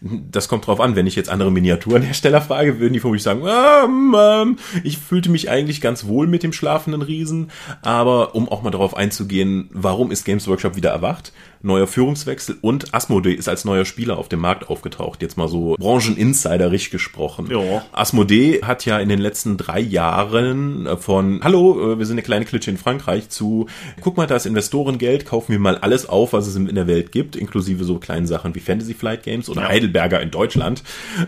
das 0.00 0.48
kommt 0.48 0.66
drauf 0.66 0.80
an. 0.80 0.96
Wenn 0.96 1.06
ich 1.06 1.16
jetzt 1.16 1.28
andere 1.28 1.50
Miniaturenhersteller 1.50 2.40
frage, 2.40 2.78
würden 2.80 2.92
die 2.92 3.00
vermutlich 3.00 3.22
sagen, 3.22 3.42
ähm, 3.46 4.14
ähm, 4.18 4.58
ich 4.84 4.98
fühlte 4.98 5.30
mich 5.30 5.50
eigentlich 5.50 5.80
ganz 5.80 6.06
wohl 6.06 6.26
mit 6.26 6.42
dem 6.42 6.52
schlafenden 6.52 7.02
Riesen. 7.02 7.50
Aber 7.82 8.34
um 8.34 8.48
auch 8.48 8.62
mal 8.62 8.70
darauf 8.70 8.96
einzugehen, 8.96 9.68
warum 9.72 10.10
ist 10.10 10.24
Games 10.24 10.46
Workshop 10.48 10.76
wieder 10.76 10.90
erwacht? 10.90 11.32
Neuer 11.66 11.86
Führungswechsel 11.86 12.56
und 12.60 12.94
Asmodee 12.94 13.34
ist 13.34 13.48
als 13.48 13.64
neuer 13.64 13.84
Spieler 13.84 14.18
auf 14.18 14.28
dem 14.28 14.40
Markt 14.40 14.70
aufgetaucht. 14.70 15.20
Jetzt 15.20 15.36
mal 15.36 15.48
so 15.48 15.74
Brancheninsiderisch 15.78 16.90
gesprochen. 16.90 17.48
Ja. 17.50 17.84
Asmodee 17.92 18.62
hat 18.62 18.86
ja 18.86 18.98
in 18.98 19.08
den 19.08 19.18
letzten 19.18 19.56
drei 19.56 19.80
Jahren 19.80 20.88
von 20.98 21.40
Hallo, 21.42 21.92
äh, 21.92 21.98
wir 21.98 22.06
sind 22.06 22.14
eine 22.14 22.22
kleine 22.22 22.44
Klitsche 22.44 22.70
in 22.70 22.78
Frankreich 22.78 23.28
zu 23.28 23.66
Guck 24.00 24.16
mal, 24.16 24.26
da 24.26 24.36
ist 24.36 24.46
Investorengeld, 24.46 25.26
kaufen 25.26 25.52
wir 25.52 25.58
mal 25.58 25.76
alles 25.76 26.08
auf, 26.08 26.32
was 26.32 26.46
es 26.46 26.56
in 26.56 26.74
der 26.74 26.86
Welt 26.86 27.12
gibt, 27.12 27.36
inklusive 27.36 27.84
so 27.84 27.98
kleinen 27.98 28.26
Sachen 28.26 28.54
wie 28.54 28.60
Fantasy 28.60 28.94
Flight 28.94 29.24
Games 29.24 29.48
oder 29.48 29.62
ja. 29.62 29.68
Heidelberger 29.68 30.20
in 30.20 30.30
Deutschland, 30.30 30.84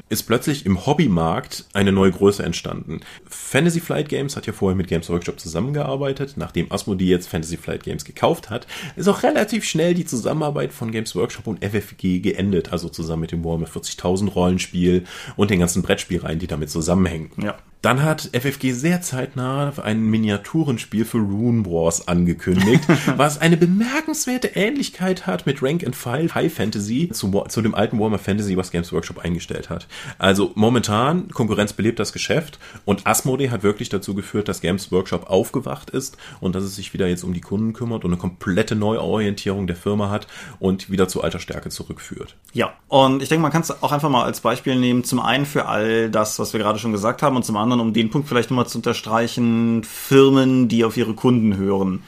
ist 0.08 0.22
plötzlich 0.24 0.64
im 0.64 0.86
Hobbymarkt 0.86 1.66
eine 1.72 1.92
neue 1.92 2.12
Größe 2.12 2.44
entstanden. 2.44 3.00
Fantasy 3.28 3.80
Flight 3.80 4.08
Games 4.08 4.36
hat 4.36 4.46
ja 4.46 4.52
vorher 4.52 4.76
mit 4.76 4.86
Games 4.86 5.10
Workshop 5.10 5.40
zusammengearbeitet. 5.40 6.34
Nachdem 6.36 6.70
Asmodee 6.70 7.06
jetzt 7.06 7.28
Fantasy 7.28 7.56
Flight 7.56 7.82
Games 7.82 8.04
gekauft 8.04 8.50
hat, 8.50 8.66
ist 8.94 9.08
auch 9.08 9.22
relativ 9.24 9.64
schnell 9.64 9.94
die 9.94 10.04
Zusammenarbeit 10.04 10.27
von 10.72 10.92
Games 10.92 11.14
Workshop 11.14 11.46
und 11.46 11.64
FFG 11.64 12.20
geendet. 12.20 12.72
Also 12.72 12.88
zusammen 12.88 13.22
mit 13.22 13.32
dem 13.32 13.44
Warhammer 13.44 13.66
40.000 13.66 14.30
Rollenspiel 14.30 15.04
und 15.36 15.50
den 15.50 15.60
ganzen 15.60 15.82
Brettspielreihen, 15.82 16.38
die 16.38 16.46
damit 16.46 16.70
zusammenhängen. 16.70 17.30
Ja. 17.36 17.58
Dann 17.80 18.02
hat 18.02 18.30
FFG 18.32 18.72
sehr 18.72 19.02
zeitnah 19.02 19.72
ein 19.82 20.00
Miniaturenspiel 20.00 21.04
für 21.04 21.18
Rune 21.18 21.64
Wars 21.64 22.08
angekündigt, 22.08 22.82
was 23.16 23.40
eine 23.40 23.56
bemerkenswerte 23.56 24.48
Ähnlichkeit 24.48 25.28
hat 25.28 25.46
mit 25.46 25.62
Rank 25.62 25.86
and 25.86 25.94
File 25.94 26.34
High 26.34 26.52
Fantasy 26.52 27.08
zu, 27.12 27.30
zu 27.48 27.62
dem 27.62 27.76
alten 27.76 28.00
Warhammer 28.00 28.18
Fantasy, 28.18 28.56
was 28.56 28.72
Games 28.72 28.92
Workshop 28.92 29.18
eingestellt 29.18 29.70
hat. 29.70 29.86
Also 30.18 30.50
momentan, 30.56 31.28
Konkurrenz 31.28 31.72
belebt 31.72 32.00
das 32.00 32.12
Geschäft 32.12 32.58
und 32.84 33.06
Asmodee 33.06 33.50
hat 33.50 33.62
wirklich 33.62 33.88
dazu 33.88 34.14
geführt, 34.14 34.48
dass 34.48 34.60
Games 34.60 34.90
Workshop 34.90 35.30
aufgewacht 35.30 35.90
ist 35.90 36.16
und 36.40 36.56
dass 36.56 36.64
es 36.64 36.74
sich 36.74 36.92
wieder 36.94 37.06
jetzt 37.06 37.22
um 37.22 37.32
die 37.32 37.40
Kunden 37.40 37.74
kümmert 37.74 38.04
und 38.04 38.10
eine 38.10 38.20
komplette 38.20 38.74
Neuorientierung 38.74 39.68
der 39.68 39.76
Firma 39.76 40.10
hat 40.10 40.26
und 40.58 40.90
wieder 40.90 41.06
zu 41.06 41.22
alter 41.22 41.38
Stärke 41.38 41.68
zurückführt. 41.68 42.34
Ja, 42.52 42.72
und 42.88 43.22
ich 43.22 43.28
denke, 43.28 43.42
man 43.42 43.52
kann 43.52 43.62
es 43.62 43.82
auch 43.82 43.92
einfach 43.92 44.10
mal 44.10 44.24
als 44.24 44.40
Beispiel 44.40 44.74
nehmen, 44.74 45.04
zum 45.04 45.20
einen 45.20 45.46
für 45.46 45.66
all 45.66 46.10
das, 46.10 46.40
was 46.40 46.52
wir 46.52 46.58
gerade 46.58 46.80
schon 46.80 46.90
gesagt 46.90 47.22
haben 47.22 47.36
und 47.36 47.44
zum 47.44 47.56
anderen, 47.56 47.67
um 47.72 47.92
den 47.92 48.10
Punkt 48.10 48.28
vielleicht 48.28 48.50
nochmal 48.50 48.66
zu 48.66 48.78
unterstreichen, 48.78 49.82
Firmen, 49.84 50.68
die 50.68 50.84
auf 50.84 50.96
ihre 50.96 51.14
Kunden 51.14 51.56
hören. 51.56 52.02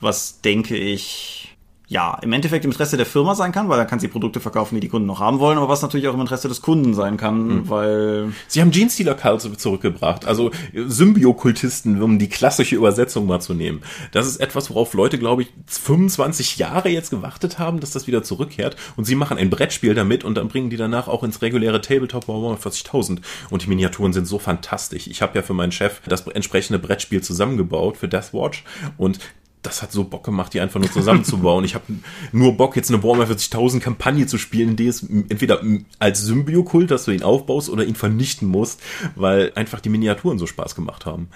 Was 0.00 0.40
denke 0.40 0.76
ich 0.76 1.41
ja, 1.92 2.18
im 2.22 2.32
Endeffekt 2.32 2.64
im 2.64 2.70
Interesse 2.70 2.96
der 2.96 3.04
Firma 3.04 3.34
sein 3.34 3.52
kann, 3.52 3.68
weil 3.68 3.76
dann 3.76 3.86
kann 3.86 4.00
sie 4.00 4.08
Produkte 4.08 4.40
verkaufen, 4.40 4.76
die 4.76 4.80
die 4.80 4.88
Kunden 4.88 5.06
noch 5.06 5.20
haben 5.20 5.40
wollen, 5.40 5.58
aber 5.58 5.68
was 5.68 5.82
natürlich 5.82 6.08
auch 6.08 6.14
im 6.14 6.22
Interesse 6.22 6.48
des 6.48 6.62
Kunden 6.62 6.94
sein 6.94 7.18
kann, 7.18 7.46
mhm. 7.46 7.68
weil... 7.68 8.32
Sie 8.48 8.62
haben 8.62 8.70
Genestealer 8.70 9.14
Cults 9.14 9.46
zurückgebracht, 9.58 10.24
also 10.24 10.50
Symbiokultisten, 10.74 12.00
um 12.00 12.18
die 12.18 12.30
klassische 12.30 12.76
Übersetzung 12.76 13.26
mal 13.26 13.40
zu 13.40 13.52
nehmen. 13.52 13.82
Das 14.10 14.26
ist 14.26 14.38
etwas, 14.38 14.70
worauf 14.70 14.94
Leute, 14.94 15.18
glaube 15.18 15.42
ich, 15.42 15.52
25 15.66 16.56
Jahre 16.56 16.88
jetzt 16.88 17.10
gewartet 17.10 17.58
haben, 17.58 17.80
dass 17.80 17.90
das 17.90 18.06
wieder 18.06 18.22
zurückkehrt 18.22 18.76
und 18.96 19.04
sie 19.04 19.14
machen 19.14 19.36
ein 19.36 19.50
Brettspiel 19.50 19.94
damit 19.94 20.24
und 20.24 20.36
dann 20.36 20.48
bringen 20.48 20.70
die 20.70 20.78
danach 20.78 21.08
auch 21.08 21.22
ins 21.22 21.42
reguläre 21.42 21.82
Tabletop 21.82 22.26
Warhammer 22.26 22.56
40.000 22.56 23.18
und 23.50 23.62
die 23.62 23.68
Miniaturen 23.68 24.14
sind 24.14 24.26
so 24.26 24.38
fantastisch. 24.38 25.08
Ich 25.08 25.20
habe 25.20 25.36
ja 25.36 25.42
für 25.42 25.52
meinen 25.52 25.72
Chef 25.72 26.00
das 26.08 26.26
entsprechende 26.26 26.78
Brettspiel 26.78 27.20
zusammengebaut 27.20 27.98
für 27.98 28.08
Deathwatch 28.08 28.64
und 28.96 29.18
das 29.62 29.82
hat 29.82 29.92
so 29.92 30.04
Bock 30.04 30.24
gemacht, 30.24 30.52
die 30.54 30.60
einfach 30.60 30.80
nur 30.80 30.90
zusammenzubauen. 30.90 31.64
ich 31.64 31.74
habe 31.74 31.84
nur 32.32 32.56
Bock, 32.56 32.76
jetzt 32.76 32.90
eine 32.90 33.02
Warhammer 33.02 33.24
40.000 33.24 33.80
Kampagne 33.80 34.26
zu 34.26 34.36
spielen, 34.36 34.70
in 34.70 34.76
die 34.76 34.88
es 34.88 35.02
entweder 35.02 35.62
als 35.98 36.22
Symbiokult, 36.22 36.90
dass 36.90 37.04
du 37.04 37.12
ihn 37.12 37.22
aufbaust 37.22 37.70
oder 37.70 37.84
ihn 37.84 37.94
vernichten 37.94 38.48
musst, 38.48 38.80
weil 39.14 39.52
einfach 39.54 39.80
die 39.80 39.88
Miniaturen 39.88 40.38
so 40.38 40.46
Spaß 40.46 40.74
gemacht 40.74 41.06
haben. 41.06 41.28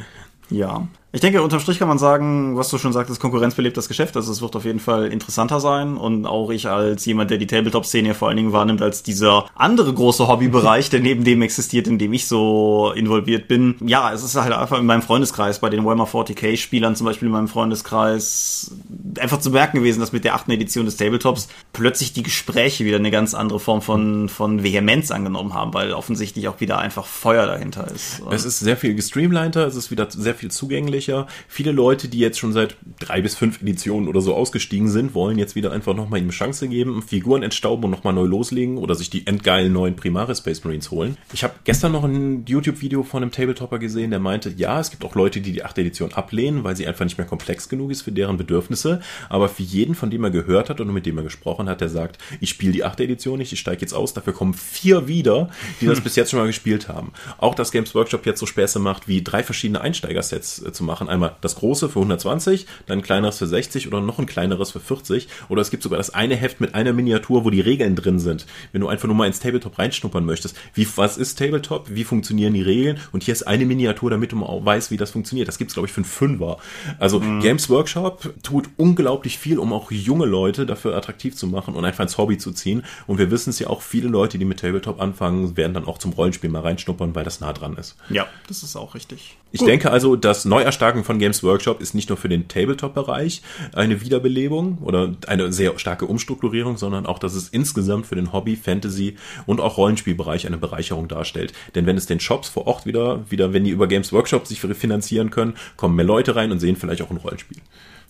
Ja, 0.50 0.88
ich 1.12 1.22
denke, 1.22 1.40
unterm 1.40 1.60
Strich 1.60 1.78
kann 1.78 1.88
man 1.88 1.98
sagen, 1.98 2.58
was 2.58 2.68
du 2.68 2.76
schon 2.76 2.92
sagtest, 2.92 3.20
Konkurrenz 3.20 3.54
belebt 3.54 3.76
das 3.78 3.88
Geschäft. 3.88 4.16
Also 4.16 4.32
es 4.32 4.42
wird 4.42 4.54
auf 4.54 4.66
jeden 4.66 4.80
Fall 4.80 5.06
interessanter 5.06 5.60
sein. 5.60 5.96
Und 5.96 6.26
auch 6.26 6.50
ich 6.50 6.68
als 6.68 7.06
jemand, 7.06 7.30
der 7.30 7.38
die 7.38 7.46
Tabletop-Szene 7.46 8.12
vor 8.12 8.28
allen 8.28 8.36
Dingen 8.36 8.52
wahrnimmt, 8.52 8.82
als 8.82 9.02
dieser 9.02 9.46
andere 9.54 9.94
große 9.94 10.28
Hobbybereich, 10.28 10.90
der 10.90 11.00
neben 11.00 11.24
dem 11.24 11.40
existiert, 11.40 11.86
in 11.86 11.98
dem 11.98 12.12
ich 12.12 12.26
so 12.26 12.92
involviert 12.94 13.48
bin. 13.48 13.76
Ja, 13.80 14.12
es 14.12 14.24
ist 14.24 14.34
halt 14.34 14.52
einfach 14.52 14.78
in 14.78 14.84
meinem 14.84 15.00
Freundeskreis, 15.00 15.60
bei 15.60 15.70
den 15.70 15.86
Warhammer 15.86 16.04
40k-Spielern 16.04 16.96
zum 16.96 17.06
Beispiel 17.06 17.26
in 17.26 17.32
meinem 17.32 17.48
Freundeskreis, 17.48 18.72
einfach 19.18 19.38
zu 19.38 19.50
merken 19.50 19.78
gewesen, 19.78 20.00
dass 20.00 20.12
mit 20.12 20.24
der 20.24 20.34
achten 20.34 20.50
Edition 20.50 20.84
des 20.84 20.98
Tabletops 20.98 21.48
plötzlich 21.72 22.12
die 22.12 22.24
Gespräche 22.24 22.84
wieder 22.84 22.98
eine 22.98 23.10
ganz 23.10 23.32
andere 23.32 23.60
Form 23.60 23.80
von, 23.80 24.28
von 24.28 24.62
Vehemenz 24.62 25.10
angenommen 25.10 25.54
haben, 25.54 25.72
weil 25.72 25.92
offensichtlich 25.92 26.48
auch 26.48 26.60
wieder 26.60 26.78
einfach 26.78 27.06
Feuer 27.06 27.46
dahinter 27.46 27.86
ist. 27.90 28.20
Es 28.30 28.44
ist 28.44 28.58
sehr 28.58 28.76
viel 28.76 28.94
gestreamliner, 28.94 29.66
es 29.66 29.76
ist 29.76 29.90
wieder 29.90 30.08
sehr 30.10 30.34
viel 30.34 30.50
zugänglich 30.50 30.95
sicher. 30.96 31.26
Viele 31.48 31.72
Leute, 31.72 32.08
die 32.08 32.18
jetzt 32.18 32.38
schon 32.38 32.52
seit 32.52 32.76
drei 32.98 33.20
bis 33.20 33.34
fünf 33.34 33.60
Editionen 33.60 34.08
oder 34.08 34.20
so 34.20 34.34
ausgestiegen 34.34 34.88
sind, 34.88 35.14
wollen 35.14 35.38
jetzt 35.38 35.54
wieder 35.54 35.72
einfach 35.72 35.94
nochmal 35.94 36.20
ihm 36.20 36.26
eine 36.26 36.32
Chance 36.32 36.68
geben, 36.68 37.02
Figuren 37.02 37.42
entstauben 37.42 37.84
und 37.84 37.90
nochmal 37.90 38.14
neu 38.14 38.24
loslegen 38.24 38.78
oder 38.78 38.94
sich 38.94 39.10
die 39.10 39.26
endgeilen 39.26 39.72
neuen 39.72 39.96
Primaris 39.96 40.38
Space 40.38 40.64
Marines 40.64 40.90
holen. 40.90 41.16
Ich 41.32 41.44
habe 41.44 41.54
gestern 41.64 41.92
noch 41.92 42.04
ein 42.04 42.44
YouTube-Video 42.46 43.02
von 43.02 43.22
einem 43.22 43.32
Tabletopper 43.32 43.78
gesehen, 43.78 44.10
der 44.10 44.20
meinte, 44.20 44.52
ja, 44.56 44.80
es 44.80 44.90
gibt 44.90 45.04
auch 45.04 45.14
Leute, 45.14 45.40
die 45.40 45.52
die 45.52 45.64
achte 45.64 45.82
Edition 45.82 46.12
ablehnen, 46.12 46.64
weil 46.64 46.76
sie 46.76 46.86
einfach 46.86 47.04
nicht 47.04 47.18
mehr 47.18 47.26
komplex 47.26 47.68
genug 47.68 47.90
ist 47.90 48.02
für 48.02 48.12
deren 48.12 48.36
Bedürfnisse. 48.36 49.00
Aber 49.28 49.48
für 49.48 49.62
jeden, 49.62 49.94
von 49.94 50.10
dem 50.10 50.24
er 50.24 50.30
gehört 50.30 50.70
hat 50.70 50.80
und 50.80 50.92
mit 50.92 51.06
dem 51.06 51.18
er 51.18 51.24
gesprochen 51.24 51.68
hat, 51.68 51.80
der 51.80 51.88
sagt, 51.88 52.18
ich 52.40 52.50
spiele 52.50 52.72
die 52.72 52.84
achte 52.84 53.04
Edition 53.04 53.38
nicht, 53.38 53.52
ich 53.52 53.60
steige 53.60 53.82
jetzt 53.82 53.92
aus, 53.92 54.14
dafür 54.14 54.32
kommen 54.32 54.54
vier 54.54 55.08
wieder, 55.08 55.50
die 55.80 55.86
das 55.86 56.00
bis 56.06 56.16
jetzt 56.16 56.30
schon 56.30 56.40
mal 56.40 56.46
gespielt 56.46 56.88
haben. 56.88 57.12
Auch 57.38 57.54
dass 57.54 57.72
Games 57.72 57.94
Workshop 57.94 58.26
jetzt 58.26 58.40
so 58.40 58.46
Späße 58.46 58.78
macht, 58.78 59.08
wie 59.08 59.22
drei 59.22 59.42
verschiedene 59.42 59.80
Einsteigersets 59.80 60.62
äh, 60.62 60.72
zu 60.72 60.84
machen. 60.86 61.08
Einmal 61.08 61.36
das 61.40 61.56
große 61.56 61.88
für 61.88 61.98
120, 61.98 62.66
dann 62.86 62.98
ein 62.98 63.02
kleineres 63.02 63.38
für 63.38 63.46
60 63.46 63.86
oder 63.88 64.00
noch 64.00 64.18
ein 64.18 64.26
kleineres 64.26 64.70
für 64.70 64.80
40. 64.80 65.28
Oder 65.48 65.62
es 65.62 65.70
gibt 65.70 65.82
sogar 65.82 65.98
das 65.98 66.14
eine 66.14 66.36
Heft 66.36 66.60
mit 66.60 66.74
einer 66.74 66.92
Miniatur, 66.92 67.44
wo 67.44 67.50
die 67.50 67.60
Regeln 67.60 67.96
drin 67.96 68.18
sind. 68.18 68.46
Wenn 68.72 68.80
du 68.80 68.88
einfach 68.88 69.06
nur 69.06 69.16
mal 69.16 69.26
ins 69.26 69.40
Tabletop 69.40 69.78
reinschnuppern 69.78 70.24
möchtest. 70.24 70.56
Wie, 70.74 70.86
was 70.96 71.18
ist 71.18 71.38
Tabletop? 71.38 71.86
Wie 71.90 72.04
funktionieren 72.04 72.54
die 72.54 72.62
Regeln? 72.62 72.98
Und 73.12 73.22
hier 73.22 73.32
ist 73.32 73.46
eine 73.46 73.66
Miniatur, 73.66 74.10
damit 74.10 74.32
du 74.32 74.36
mal 74.36 74.64
weißt, 74.64 74.90
wie 74.90 74.96
das 74.96 75.10
funktioniert. 75.10 75.48
Das 75.48 75.58
gibt 75.58 75.70
es, 75.70 75.74
glaube 75.74 75.86
ich, 75.86 75.92
für 75.92 75.98
einen 75.98 76.06
Fünfer. 76.06 76.58
Also 76.98 77.20
mhm. 77.20 77.40
Games 77.40 77.68
Workshop 77.68 78.32
tut 78.42 78.68
unglaublich 78.76 79.38
viel, 79.38 79.58
um 79.58 79.72
auch 79.72 79.90
junge 79.90 80.26
Leute 80.26 80.66
dafür 80.66 80.96
attraktiv 80.96 81.36
zu 81.36 81.46
machen 81.46 81.74
und 81.74 81.84
einfach 81.84 82.04
ins 82.04 82.18
Hobby 82.18 82.38
zu 82.38 82.52
ziehen. 82.52 82.84
Und 83.06 83.18
wir 83.18 83.30
wissen 83.30 83.50
es 83.50 83.58
ja 83.58 83.68
auch, 83.68 83.82
viele 83.82 84.08
Leute, 84.08 84.38
die 84.38 84.44
mit 84.44 84.60
Tabletop 84.60 85.00
anfangen, 85.00 85.56
werden 85.56 85.74
dann 85.74 85.86
auch 85.86 85.98
zum 85.98 86.12
Rollenspiel 86.12 86.50
mal 86.50 86.62
reinschnuppern, 86.62 87.14
weil 87.14 87.24
das 87.24 87.40
nah 87.40 87.52
dran 87.52 87.76
ist. 87.76 87.96
Ja, 88.08 88.26
das 88.48 88.62
ist 88.62 88.76
auch 88.76 88.94
richtig. 88.94 89.36
Ich 89.56 89.60
Gut. 89.60 89.68
denke 89.68 89.90
also, 89.90 90.16
das 90.16 90.44
Neuerstarken 90.44 91.02
von 91.02 91.18
Games 91.18 91.42
Workshop 91.42 91.80
ist 91.80 91.94
nicht 91.94 92.10
nur 92.10 92.18
für 92.18 92.28
den 92.28 92.46
Tabletop-Bereich 92.46 93.40
eine 93.72 94.02
Wiederbelebung 94.02 94.76
oder 94.82 95.14
eine 95.28 95.50
sehr 95.50 95.78
starke 95.78 96.04
Umstrukturierung, 96.04 96.76
sondern 96.76 97.06
auch, 97.06 97.18
dass 97.18 97.34
es 97.34 97.48
insgesamt 97.48 98.04
für 98.04 98.16
den 98.16 98.34
Hobby, 98.34 98.54
Fantasy 98.54 99.16
und 99.46 99.62
auch 99.62 99.78
Rollenspielbereich 99.78 100.46
eine 100.46 100.58
Bereicherung 100.58 101.08
darstellt. 101.08 101.54
Denn 101.74 101.86
wenn 101.86 101.96
es 101.96 102.04
den 102.04 102.20
Shops 102.20 102.50
vor 102.50 102.66
Ort 102.66 102.84
wieder, 102.84 103.24
wieder, 103.30 103.54
wenn 103.54 103.64
die 103.64 103.70
über 103.70 103.86
Games 103.86 104.12
Workshop 104.12 104.46
sich 104.46 104.60
finanzieren 104.60 105.30
können, 105.30 105.54
kommen 105.78 105.96
mehr 105.96 106.04
Leute 106.04 106.36
rein 106.36 106.52
und 106.52 106.60
sehen 106.60 106.76
vielleicht 106.76 107.00
auch 107.00 107.10
ein 107.10 107.16
Rollenspiel. 107.16 107.62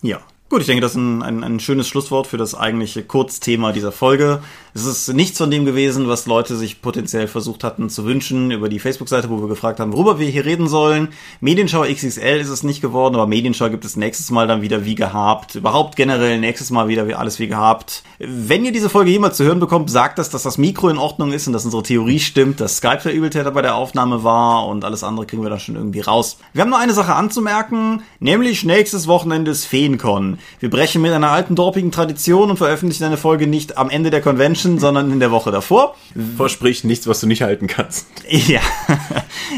Ja, 0.03 0.19
Gut, 0.49 0.61
ich 0.61 0.69
denke, 0.69 0.81
das 0.81 0.93
ist 0.93 0.99
ein, 0.99 1.25
ein, 1.25 1.43
ein 1.43 1.59
schönes 1.59 1.89
Schlusswort 1.89 2.29
für 2.29 2.37
das 2.37 2.55
eigentliche 2.55 3.03
Kurzthema 3.03 3.73
dieser 3.73 3.91
Folge. 3.91 4.39
Es 4.75 4.85
ist 4.85 5.13
nichts 5.13 5.39
von 5.39 5.51
dem 5.51 5.65
gewesen, 5.65 6.07
was 6.07 6.27
Leute 6.27 6.55
sich 6.55 6.83
potenziell 6.83 7.27
versucht 7.27 7.65
hatten 7.65 7.91
zu 7.91 8.05
wünschen 8.05 8.53
über 8.53 8.69
die 8.69 8.79
Facebook-Seite, 8.79 9.29
wo 9.29 9.41
wir 9.41 9.49
gefragt 9.49 9.81
haben, 9.81 9.93
worüber 9.93 10.21
wir 10.21 10.29
hier 10.29 10.45
reden 10.45 10.69
sollen. 10.69 11.09
Medienschau 11.41 11.83
XXL 11.83 12.39
ist 12.39 12.51
es 12.51 12.63
nicht 12.63 12.81
geworden, 12.81 13.17
aber 13.17 13.27
Medienschau 13.27 13.71
gibt 13.71 13.85
es 13.85 13.97
nächstes 13.97 14.31
Mal 14.31 14.47
dann 14.47 14.63
wieder 14.63 14.85
wie 14.85 14.95
gehabt. 14.95 15.57
Überhaupt 15.57 15.97
generell 15.97 16.39
nächstes 16.39 16.71
Mal 16.71 16.87
wieder 16.87 17.09
wie 17.09 17.15
alles 17.15 17.41
wie 17.41 17.49
gehabt. 17.49 18.05
Wenn 18.21 18.65
ihr 18.65 18.73
diese 18.73 18.91
Folge 18.91 19.11
jemals 19.11 19.39
zu 19.39 19.45
hören 19.45 19.59
bekommt, 19.59 19.91
sagt 19.91 20.19
das, 20.19 20.31
dass 20.31 20.45
das 20.45 20.59
Mikro 20.59 20.91
in 20.91 20.99
Ordnung 20.99 21.33
ist 21.33 21.49
und 21.49 21.55
dass 21.55 21.65
unsere 21.65 21.83
Theorie 21.83 22.21
stimmt, 22.21 22.61
dass 22.61 22.77
Skype 22.77 23.01
der 23.03 23.15
Übeltäter 23.15 23.51
bei 23.51 23.63
der 23.63 23.75
Aufnahme 23.75 24.23
war 24.23 24.69
und 24.69 24.85
alles 24.85 25.03
andere 25.03 25.27
kriegen 25.27 25.43
wir 25.43 25.51
dann 25.51 25.59
schon 25.59 25.75
irgendwie 25.75 26.03
raus. 26.03 26.39
Wir 26.53 26.63
haben 26.63 26.71
nur 26.71 26.79
eine 26.79 26.95
Sache 26.95 27.15
anzumerken, 27.15 28.03
nämlich 28.21 28.63
nächstes 28.63 29.09
Wochenende 29.09 29.51
ist 29.51 29.65
Feencon. 29.65 30.36
Wir 30.61 30.71
brechen 30.71 31.03
mit 31.03 31.13
einer 31.13 31.31
alten 31.31 31.55
dorpigen 31.55 31.91
Tradition 31.93 32.51
und 32.51 32.57
veröffentlichen 32.57 33.05
eine 33.05 33.17
Folge 33.17 33.47
nicht 33.47 33.77
am 33.77 33.91
Ende 33.91 34.11
der 34.11 34.21
Convention, 34.21 34.79
sondern 34.79 35.11
in 35.13 35.21
der 35.21 35.31
Woche 35.31 35.51
davor. 35.51 35.97
Versprich 36.37 36.85
nichts, 36.85 37.07
was 37.07 37.21
du 37.21 37.27
nicht 37.27 37.43
halten 37.43 37.67
kannst. 37.67 38.07
Ja. 38.47 38.61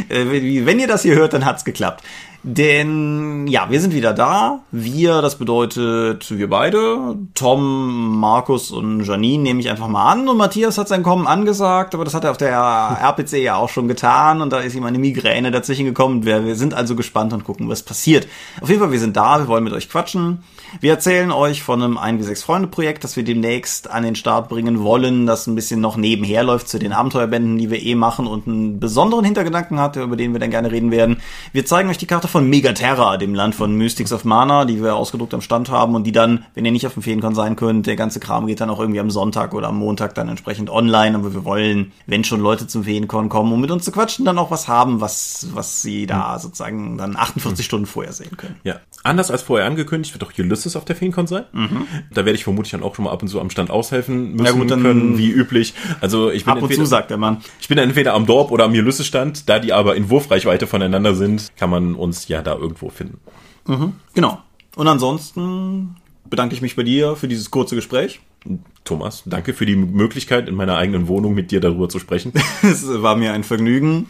Wenn 0.08 0.78
ihr 0.78 0.86
das 0.86 1.02
hier 1.02 1.14
hört, 1.14 1.32
dann 1.32 1.44
hat's 1.44 1.64
geklappt. 1.64 2.04
Denn 2.44 3.46
ja, 3.48 3.68
wir 3.68 3.80
sind 3.80 3.94
wieder 3.94 4.12
da. 4.12 4.60
Wir, 4.70 5.22
das 5.22 5.36
bedeutet 5.36 6.30
wir 6.30 6.48
beide. 6.48 7.16
Tom, 7.34 8.20
Markus 8.20 8.70
und 8.70 9.04
Janine 9.04 9.42
nehme 9.42 9.60
ich 9.60 9.68
einfach 9.68 9.88
mal 9.88 10.12
an. 10.12 10.28
Und 10.28 10.36
Matthias 10.36 10.78
hat 10.78 10.88
sein 10.88 11.02
Kommen 11.02 11.26
angesagt, 11.26 11.94
aber 11.94 12.04
das 12.04 12.14
hat 12.14 12.24
er 12.24 12.30
auf 12.30 12.36
der 12.36 12.50
RPC 13.02 13.42
ja 13.42 13.56
auch 13.56 13.68
schon 13.68 13.88
getan. 13.88 14.40
Und 14.40 14.52
da 14.52 14.60
ist 14.60 14.76
ihm 14.76 14.84
eine 14.84 14.98
Migräne 14.98 15.50
dazwischen 15.50 15.84
gekommen. 15.84 16.24
Wir, 16.24 16.44
wir 16.44 16.54
sind 16.54 16.74
also 16.74 16.94
gespannt 16.94 17.32
und 17.32 17.44
gucken, 17.44 17.68
was 17.68 17.82
passiert. 17.82 18.28
Auf 18.60 18.68
jeden 18.68 18.80
Fall, 18.80 18.92
wir 18.92 19.00
sind 19.00 19.16
da. 19.16 19.40
Wir 19.40 19.48
wollen 19.48 19.64
mit 19.64 19.72
euch 19.72 19.88
quatschen. 19.88 20.44
Wir 20.80 20.92
erzählen 20.92 21.32
euch 21.32 21.62
von 21.62 21.82
einem 21.82 21.96
1 21.96 22.20
wie 22.20 22.24
6 22.24 22.42
Freunde 22.42 22.68
Projekt, 22.68 23.02
das 23.02 23.16
wir 23.16 23.24
demnächst 23.24 23.90
an 23.90 24.02
den 24.02 24.14
Start 24.14 24.50
bringen 24.50 24.82
wollen, 24.82 25.26
das 25.26 25.46
ein 25.46 25.54
bisschen 25.54 25.80
noch 25.80 25.96
nebenher 25.96 26.42
läuft 26.42 26.68
zu 26.68 26.78
den 26.78 26.92
Abenteuerbänden, 26.92 27.56
die 27.56 27.70
wir 27.70 27.82
eh 27.82 27.94
machen 27.94 28.26
und 28.26 28.46
einen 28.46 28.78
besonderen 28.78 29.24
Hintergedanken 29.24 29.80
hat, 29.80 29.96
über 29.96 30.16
den 30.16 30.32
wir 30.32 30.40
dann 30.40 30.50
gerne 30.50 30.70
reden 30.70 30.90
werden. 30.90 31.22
Wir 31.52 31.64
zeigen 31.64 31.88
euch 31.88 31.96
die 31.96 32.06
Karte 32.06 32.27
von 32.28 32.48
Megaterra, 32.48 33.16
dem 33.16 33.34
Land 33.34 33.54
von 33.54 33.74
Mystics 33.74 34.12
of 34.12 34.24
Mana, 34.24 34.64
die 34.64 34.82
wir 34.82 34.96
ausgedruckt 34.96 35.34
am 35.34 35.40
Stand 35.40 35.70
haben 35.70 35.94
und 35.94 36.04
die 36.04 36.12
dann, 36.12 36.44
wenn 36.54 36.64
ihr 36.64 36.72
nicht 36.72 36.86
auf 36.86 36.94
dem 36.94 37.02
Feenkon 37.02 37.34
sein 37.34 37.56
könnt, 37.56 37.86
der 37.86 37.96
ganze 37.96 38.20
Kram 38.20 38.46
geht 38.46 38.60
dann 38.60 38.70
auch 38.70 38.80
irgendwie 38.80 39.00
am 39.00 39.10
Sonntag 39.10 39.54
oder 39.54 39.68
am 39.68 39.78
Montag 39.78 40.14
dann 40.14 40.28
entsprechend 40.28 40.70
online, 40.70 41.16
aber 41.16 41.34
wir 41.34 41.44
wollen, 41.44 41.92
wenn 42.06 42.24
schon 42.24 42.40
Leute 42.40 42.66
zum 42.66 42.84
Feenkon 42.84 43.28
kommen, 43.28 43.52
um 43.52 43.60
mit 43.60 43.70
uns 43.70 43.84
zu 43.84 43.92
quatschen, 43.92 44.24
dann 44.24 44.38
auch 44.38 44.50
was 44.50 44.68
haben, 44.68 45.00
was, 45.00 45.48
was 45.52 45.82
sie 45.82 46.06
da 46.06 46.34
hm. 46.34 46.40
sozusagen 46.40 46.98
dann 46.98 47.16
48 47.16 47.58
hm. 47.58 47.64
Stunden 47.64 47.86
vorher 47.86 48.12
sehen 48.12 48.36
können. 48.36 48.56
Ja, 48.64 48.76
anders 49.02 49.30
als 49.30 49.42
vorher 49.42 49.66
angekündigt, 49.66 50.14
wird 50.14 50.24
auch 50.24 50.32
Ulysses 50.38 50.76
auf 50.76 50.84
der 50.84 50.96
Feenkon 50.96 51.26
sein. 51.26 51.44
Mhm. 51.52 51.86
Da 52.12 52.24
werde 52.24 52.32
ich 52.32 52.44
vermutlich 52.44 52.72
dann 52.72 52.82
auch 52.82 52.94
schon 52.94 53.04
mal 53.04 53.12
ab 53.12 53.22
und 53.22 53.28
zu 53.28 53.40
am 53.40 53.50
Stand 53.50 53.70
aushelfen 53.70 54.32
müssen 54.32 54.44
ja, 54.44 54.52
gut, 54.52 54.70
dann 54.70 54.82
können, 54.82 55.18
wie 55.18 55.30
üblich. 55.30 55.74
Also 56.00 56.30
ich 56.30 56.44
bin 56.44 56.52
ab 56.52 56.58
und 56.58 56.64
entweder, 56.64 56.84
zu 56.84 56.86
sagt 56.86 57.10
der 57.10 57.16
Mann. 57.16 57.38
Ich 57.60 57.68
bin 57.68 57.78
entweder 57.78 58.14
am 58.14 58.26
Dorp 58.26 58.50
oder 58.50 58.64
am 58.64 58.72
Ulysses-Stand, 58.72 59.48
da 59.48 59.58
die 59.58 59.72
aber 59.72 59.96
in 59.96 60.10
Wurfreichweite 60.10 60.66
voneinander 60.66 61.14
sind, 61.14 61.52
kann 61.56 61.70
man 61.70 61.94
uns 61.94 62.17
ja 62.26 62.42
da 62.42 62.56
irgendwo 62.56 62.88
finden. 62.88 63.20
Mhm, 63.66 63.94
genau. 64.14 64.42
Und 64.74 64.88
ansonsten 64.88 65.96
bedanke 66.28 66.54
ich 66.54 66.62
mich 66.62 66.74
bei 66.74 66.82
dir 66.82 67.14
für 67.14 67.28
dieses 67.28 67.50
kurze 67.50 67.76
Gespräch. 67.76 68.20
Thomas, 68.88 69.22
danke 69.26 69.52
für 69.52 69.66
die 69.66 69.76
Möglichkeit, 69.76 70.48
in 70.48 70.54
meiner 70.54 70.76
eigenen 70.76 71.08
Wohnung 71.08 71.34
mit 71.34 71.50
dir 71.50 71.60
darüber 71.60 71.90
zu 71.90 71.98
sprechen. 71.98 72.32
es 72.62 72.86
war 73.02 73.16
mir 73.16 73.34
ein 73.34 73.44
Vergnügen. 73.44 74.06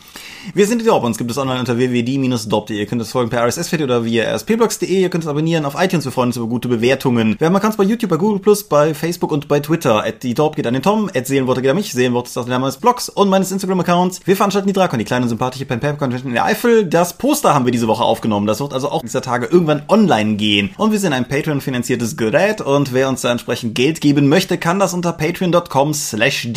Wir 0.55 0.67
sind 0.67 0.83
die 0.83 0.89
uns 0.89 1.19
gibt 1.19 1.31
es 1.31 1.37
online 1.37 1.59
unter 1.59 1.77
www.die-dorp.de. 1.77 2.79
Ihr 2.79 2.87
könnt 2.87 3.03
es 3.03 3.11
folgen 3.11 3.29
per 3.29 3.45
RSS-Feed 3.47 3.83
oder 3.83 4.05
via 4.05 4.33
rspblogs.de. 4.35 4.89
Ihr 4.89 5.11
könnt 5.11 5.25
es 5.25 5.29
abonnieren 5.29 5.65
auf 5.65 5.75
iTunes, 5.79 6.05
wir 6.05 6.13
freuen 6.13 6.29
uns 6.29 6.37
über 6.37 6.47
gute 6.47 6.69
Bewertungen. 6.69 7.35
Wir 7.39 7.49
haben 7.49 7.57
Accounts 7.57 7.77
bei 7.77 7.85
YouTube, 7.85 8.11
bei 8.11 8.17
Google+, 8.17 8.41
bei 8.69 8.95
Facebook 8.95 9.33
und 9.33 9.49
bei 9.49 9.61
Twitter. 9.61 10.05
At 10.05 10.23
die 10.23 10.35
Dorp 10.35 10.57
geht 10.57 10.67
an 10.67 10.75
den 10.75 10.83
Tom, 10.83 11.11
at 11.13 11.27
Seelenworte 11.27 11.61
geht 11.61 11.71
an 11.71 11.77
mich, 11.77 11.93
Seelenworte 11.93 12.29
ist 12.29 12.37
der 12.37 12.45
Name 12.45 12.67
des 12.67 12.77
Blogs 12.77 13.09
und 13.09 13.29
meines 13.29 13.51
Instagram-Accounts. 13.51 14.21
Wir 14.25 14.37
veranstalten 14.37 14.69
die 14.69 14.73
Drakon, 14.73 15.01
die 15.01 15.05
kleine 15.05 15.25
und 15.25 15.29
sympathische 15.29 15.67
pen 15.67 15.81
convention 15.81 16.29
in 16.29 16.35
der 16.35 16.45
Eifel. 16.45 16.87
Das 16.87 17.19
Poster 17.19 17.53
haben 17.53 17.65
wir 17.65 17.73
diese 17.73 17.89
Woche 17.89 18.05
aufgenommen. 18.05 18.47
Das 18.47 18.61
wird 18.61 18.73
also 18.73 18.91
auch 18.91 19.03
dieser 19.03 19.23
Tage 19.23 19.47
irgendwann 19.47 19.83
online 19.89 20.37
gehen. 20.37 20.71
Und 20.79 20.93
wir 20.93 21.01
sind 21.01 21.13
ein 21.13 21.27
Patreon-finanziertes 21.27 22.17
Gerät 22.17 22.61
und 22.61 22.93
wer 22.93 23.09
uns 23.09 23.23
da 23.23 23.33
entsprechend 23.33 23.75
Geld 23.75 24.01
geben 24.01 24.29
möchte, 24.29 24.57
kann 24.57 24.68
das 24.77 24.93
unter 24.93 25.13
patreon.com 25.15 25.95
slash 25.95 26.49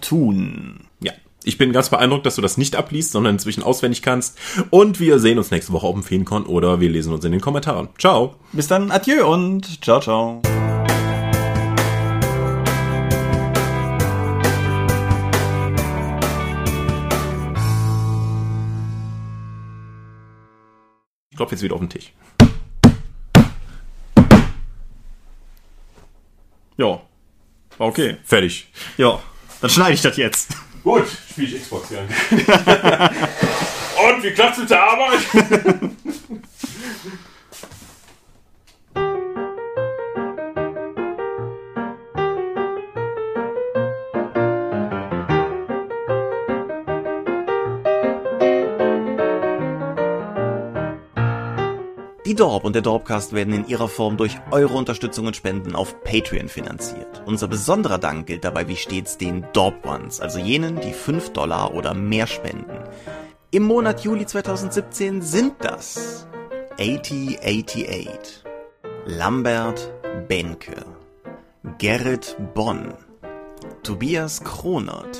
tun. 0.00 0.80
Ja. 1.00 1.12
Ich 1.44 1.58
bin 1.58 1.72
ganz 1.72 1.90
beeindruckt, 1.90 2.24
dass 2.24 2.36
du 2.36 2.42
das 2.42 2.56
nicht 2.56 2.76
abliest, 2.76 3.12
sondern 3.12 3.34
inzwischen 3.34 3.62
auswendig 3.62 4.02
kannst. 4.02 4.38
Und 4.70 5.00
wir 5.00 5.18
sehen 5.18 5.38
uns 5.38 5.50
nächste 5.50 5.72
Woche 5.72 5.86
auf 5.86 5.94
dem 5.94 6.02
Feencon 6.02 6.46
oder 6.46 6.80
wir 6.80 6.88
lesen 6.88 7.12
uns 7.12 7.24
in 7.24 7.32
den 7.32 7.40
Kommentaren. 7.40 7.88
Ciao. 7.98 8.36
Bis 8.52 8.68
dann, 8.68 8.90
adieu 8.90 9.26
und 9.30 9.84
ciao, 9.84 10.00
ciao. 10.00 10.40
Ich 21.30 21.36
klopfe 21.36 21.54
jetzt 21.54 21.62
wieder 21.62 21.74
auf 21.74 21.80
den 21.80 21.90
Tisch. 21.90 22.12
Ja. 26.78 27.00
Okay. 27.78 28.16
Fertig. 28.24 28.68
Ja. 28.96 29.20
Dann 29.60 29.70
schneide 29.70 29.94
ich 29.94 30.02
das 30.02 30.16
jetzt. 30.16 30.48
Gut, 30.82 31.04
spiele 31.30 31.56
ich 31.56 31.62
Xbox 31.62 31.90
ja. 31.90 32.00
Und 34.08 34.22
wie 34.22 34.30
klappt's 34.30 34.58
mit 34.58 34.70
der 34.70 34.82
Arbeit? 34.82 35.18
Die 52.28 52.34
Dorp 52.34 52.64
und 52.64 52.74
der 52.74 52.82
Dorpcast 52.82 53.32
werden 53.32 53.54
in 53.54 53.66
ihrer 53.68 53.88
Form 53.88 54.18
durch 54.18 54.36
eure 54.50 54.74
Unterstützung 54.74 55.24
und 55.24 55.34
Spenden 55.34 55.74
auf 55.74 56.02
Patreon 56.02 56.48
finanziert. 56.48 57.22
Unser 57.24 57.48
besonderer 57.48 57.96
Dank 57.96 58.26
gilt 58.26 58.44
dabei 58.44 58.68
wie 58.68 58.76
stets 58.76 59.16
den 59.16 59.46
Dorp 59.54 59.86
Ones, 59.86 60.20
also 60.20 60.38
jenen, 60.38 60.78
die 60.78 60.92
5 60.92 61.30
Dollar 61.30 61.72
oder 61.72 61.94
mehr 61.94 62.26
spenden. 62.26 62.84
Im 63.50 63.62
Monat 63.62 64.04
Juli 64.04 64.26
2017 64.26 65.22
sind 65.22 65.54
das 65.60 66.28
8088, 66.78 68.44
Lambert 69.06 69.90
Benke, 70.28 70.84
Gerrit 71.78 72.36
Bonn, 72.52 72.92
Tobias 73.82 74.44
Kronert, 74.44 75.18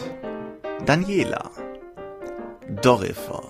Daniela, 0.85 1.51
Dorifer, 2.83 3.44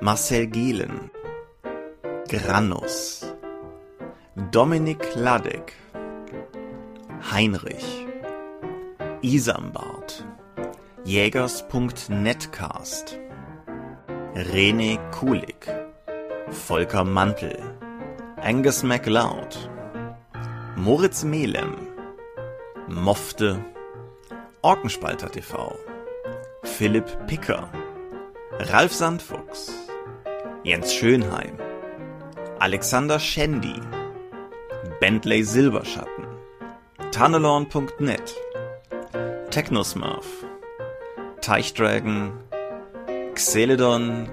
Marcel 0.00 0.48
Gehlen, 0.48 1.11
Granus, 2.28 3.24
Dominik 4.50 5.14
Ladek, 5.14 5.72
Heinrich, 7.32 8.06
Isambard, 9.22 10.24
Jägers.netcast, 11.04 13.18
René 14.34 14.98
Kulik, 15.10 15.66
Volker 16.68 17.04
Mantel, 17.04 17.58
Angus 18.40 18.82
MacLeod, 18.82 19.70
Moritz 20.76 21.24
Melem, 21.24 21.76
Mofte, 22.88 23.62
Orkenspalter 24.62 25.30
TV, 25.30 25.74
Philipp 26.62 27.26
Picker, 27.26 27.68
Ralf 28.70 28.92
Sandfuchs, 28.92 29.72
Jens 30.64 30.94
Schönheim, 30.94 31.58
Alexander 32.62 33.18
Schendi, 33.18 33.74
Bentley 35.00 35.42
Silberschatten, 35.42 36.26
Tunnelorn.net, 37.10 38.36
Technosmurf, 39.50 40.24
Teichdragon, 41.40 42.30
Xeledon 43.34 44.28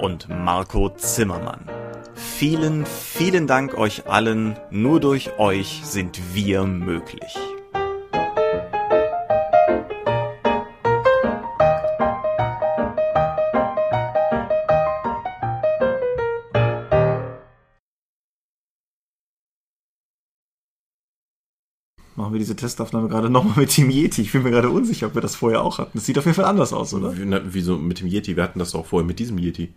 und 0.00 0.28
Marco 0.28 0.88
Zimmermann. 0.96 1.70
Vielen, 2.16 2.86
vielen 2.86 3.46
Dank 3.46 3.78
euch 3.78 4.08
allen. 4.08 4.58
Nur 4.70 4.98
durch 4.98 5.38
euch 5.38 5.82
sind 5.84 6.34
wir 6.34 6.64
möglich. 6.64 7.38
Wir 22.34 22.38
diese 22.38 22.56
Testaufnahme 22.56 23.08
gerade 23.08 23.30
nochmal 23.30 23.60
mit 23.60 23.70
Team 23.70 23.88
Yeti. 23.88 24.20
Ich 24.20 24.32
bin 24.32 24.42
mir 24.42 24.50
gerade 24.50 24.68
unsicher, 24.68 25.06
ob 25.06 25.14
wir 25.14 25.22
das 25.22 25.36
vorher 25.36 25.62
auch 25.62 25.78
hatten. 25.78 25.92
Das 25.94 26.04
sieht 26.04 26.18
auf 26.18 26.26
jeden 26.26 26.34
Fall 26.34 26.44
anders 26.44 26.72
aus, 26.74 26.92
oder? 26.92 27.14
Na, 27.24 27.40
wieso 27.44 27.78
mit 27.78 28.00
dem 28.00 28.08
Yeti? 28.08 28.36
Wir 28.36 28.42
hatten 28.42 28.58
das 28.58 28.72
doch 28.72 28.84
vorher 28.84 29.06
mit 29.06 29.18
diesem 29.18 29.38
Yeti. 29.38 29.72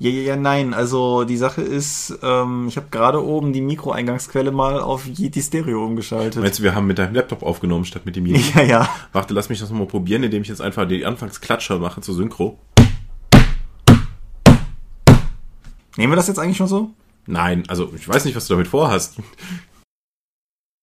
Ja, 0.00 0.10
ja, 0.10 0.20
ja, 0.22 0.36
nein. 0.36 0.74
Also 0.74 1.24
die 1.24 1.36
Sache 1.36 1.60
ist, 1.60 2.18
ähm, 2.22 2.66
ich 2.68 2.76
habe 2.76 2.86
gerade 2.90 3.24
oben 3.24 3.52
die 3.52 3.60
Mikroeingangsquelle 3.60 4.52
mal 4.52 4.80
auf 4.80 5.06
Yeti 5.06 5.42
Stereo 5.42 5.84
umgeschaltet. 5.84 6.40
Meinst 6.40 6.60
du, 6.60 6.62
wir 6.62 6.74
haben 6.74 6.86
mit 6.86 6.98
deinem 6.98 7.14
Laptop 7.14 7.42
aufgenommen 7.42 7.84
statt 7.84 8.06
mit 8.06 8.16
dem 8.16 8.26
Yeti? 8.26 8.42
Ja, 8.58 8.62
ja. 8.62 8.88
Warte, 9.12 9.34
lass 9.34 9.48
mich 9.48 9.58
das 9.58 9.70
nochmal 9.70 9.88
probieren, 9.88 10.22
indem 10.22 10.42
ich 10.42 10.48
jetzt 10.48 10.60
einfach 10.60 10.86
die 10.86 11.04
Anfangsklatscher 11.04 11.78
mache 11.78 12.00
zur 12.00 12.14
Synchro. 12.14 12.58
Nehmen 15.96 16.12
wir 16.12 16.16
das 16.16 16.28
jetzt 16.28 16.38
eigentlich 16.38 16.56
schon 16.56 16.68
so? 16.68 16.90
Nein, 17.26 17.64
also 17.66 17.92
ich 17.94 18.08
weiß 18.08 18.24
nicht, 18.24 18.36
was 18.36 18.46
du 18.46 18.54
damit 18.54 18.68
vorhast. 18.68 19.16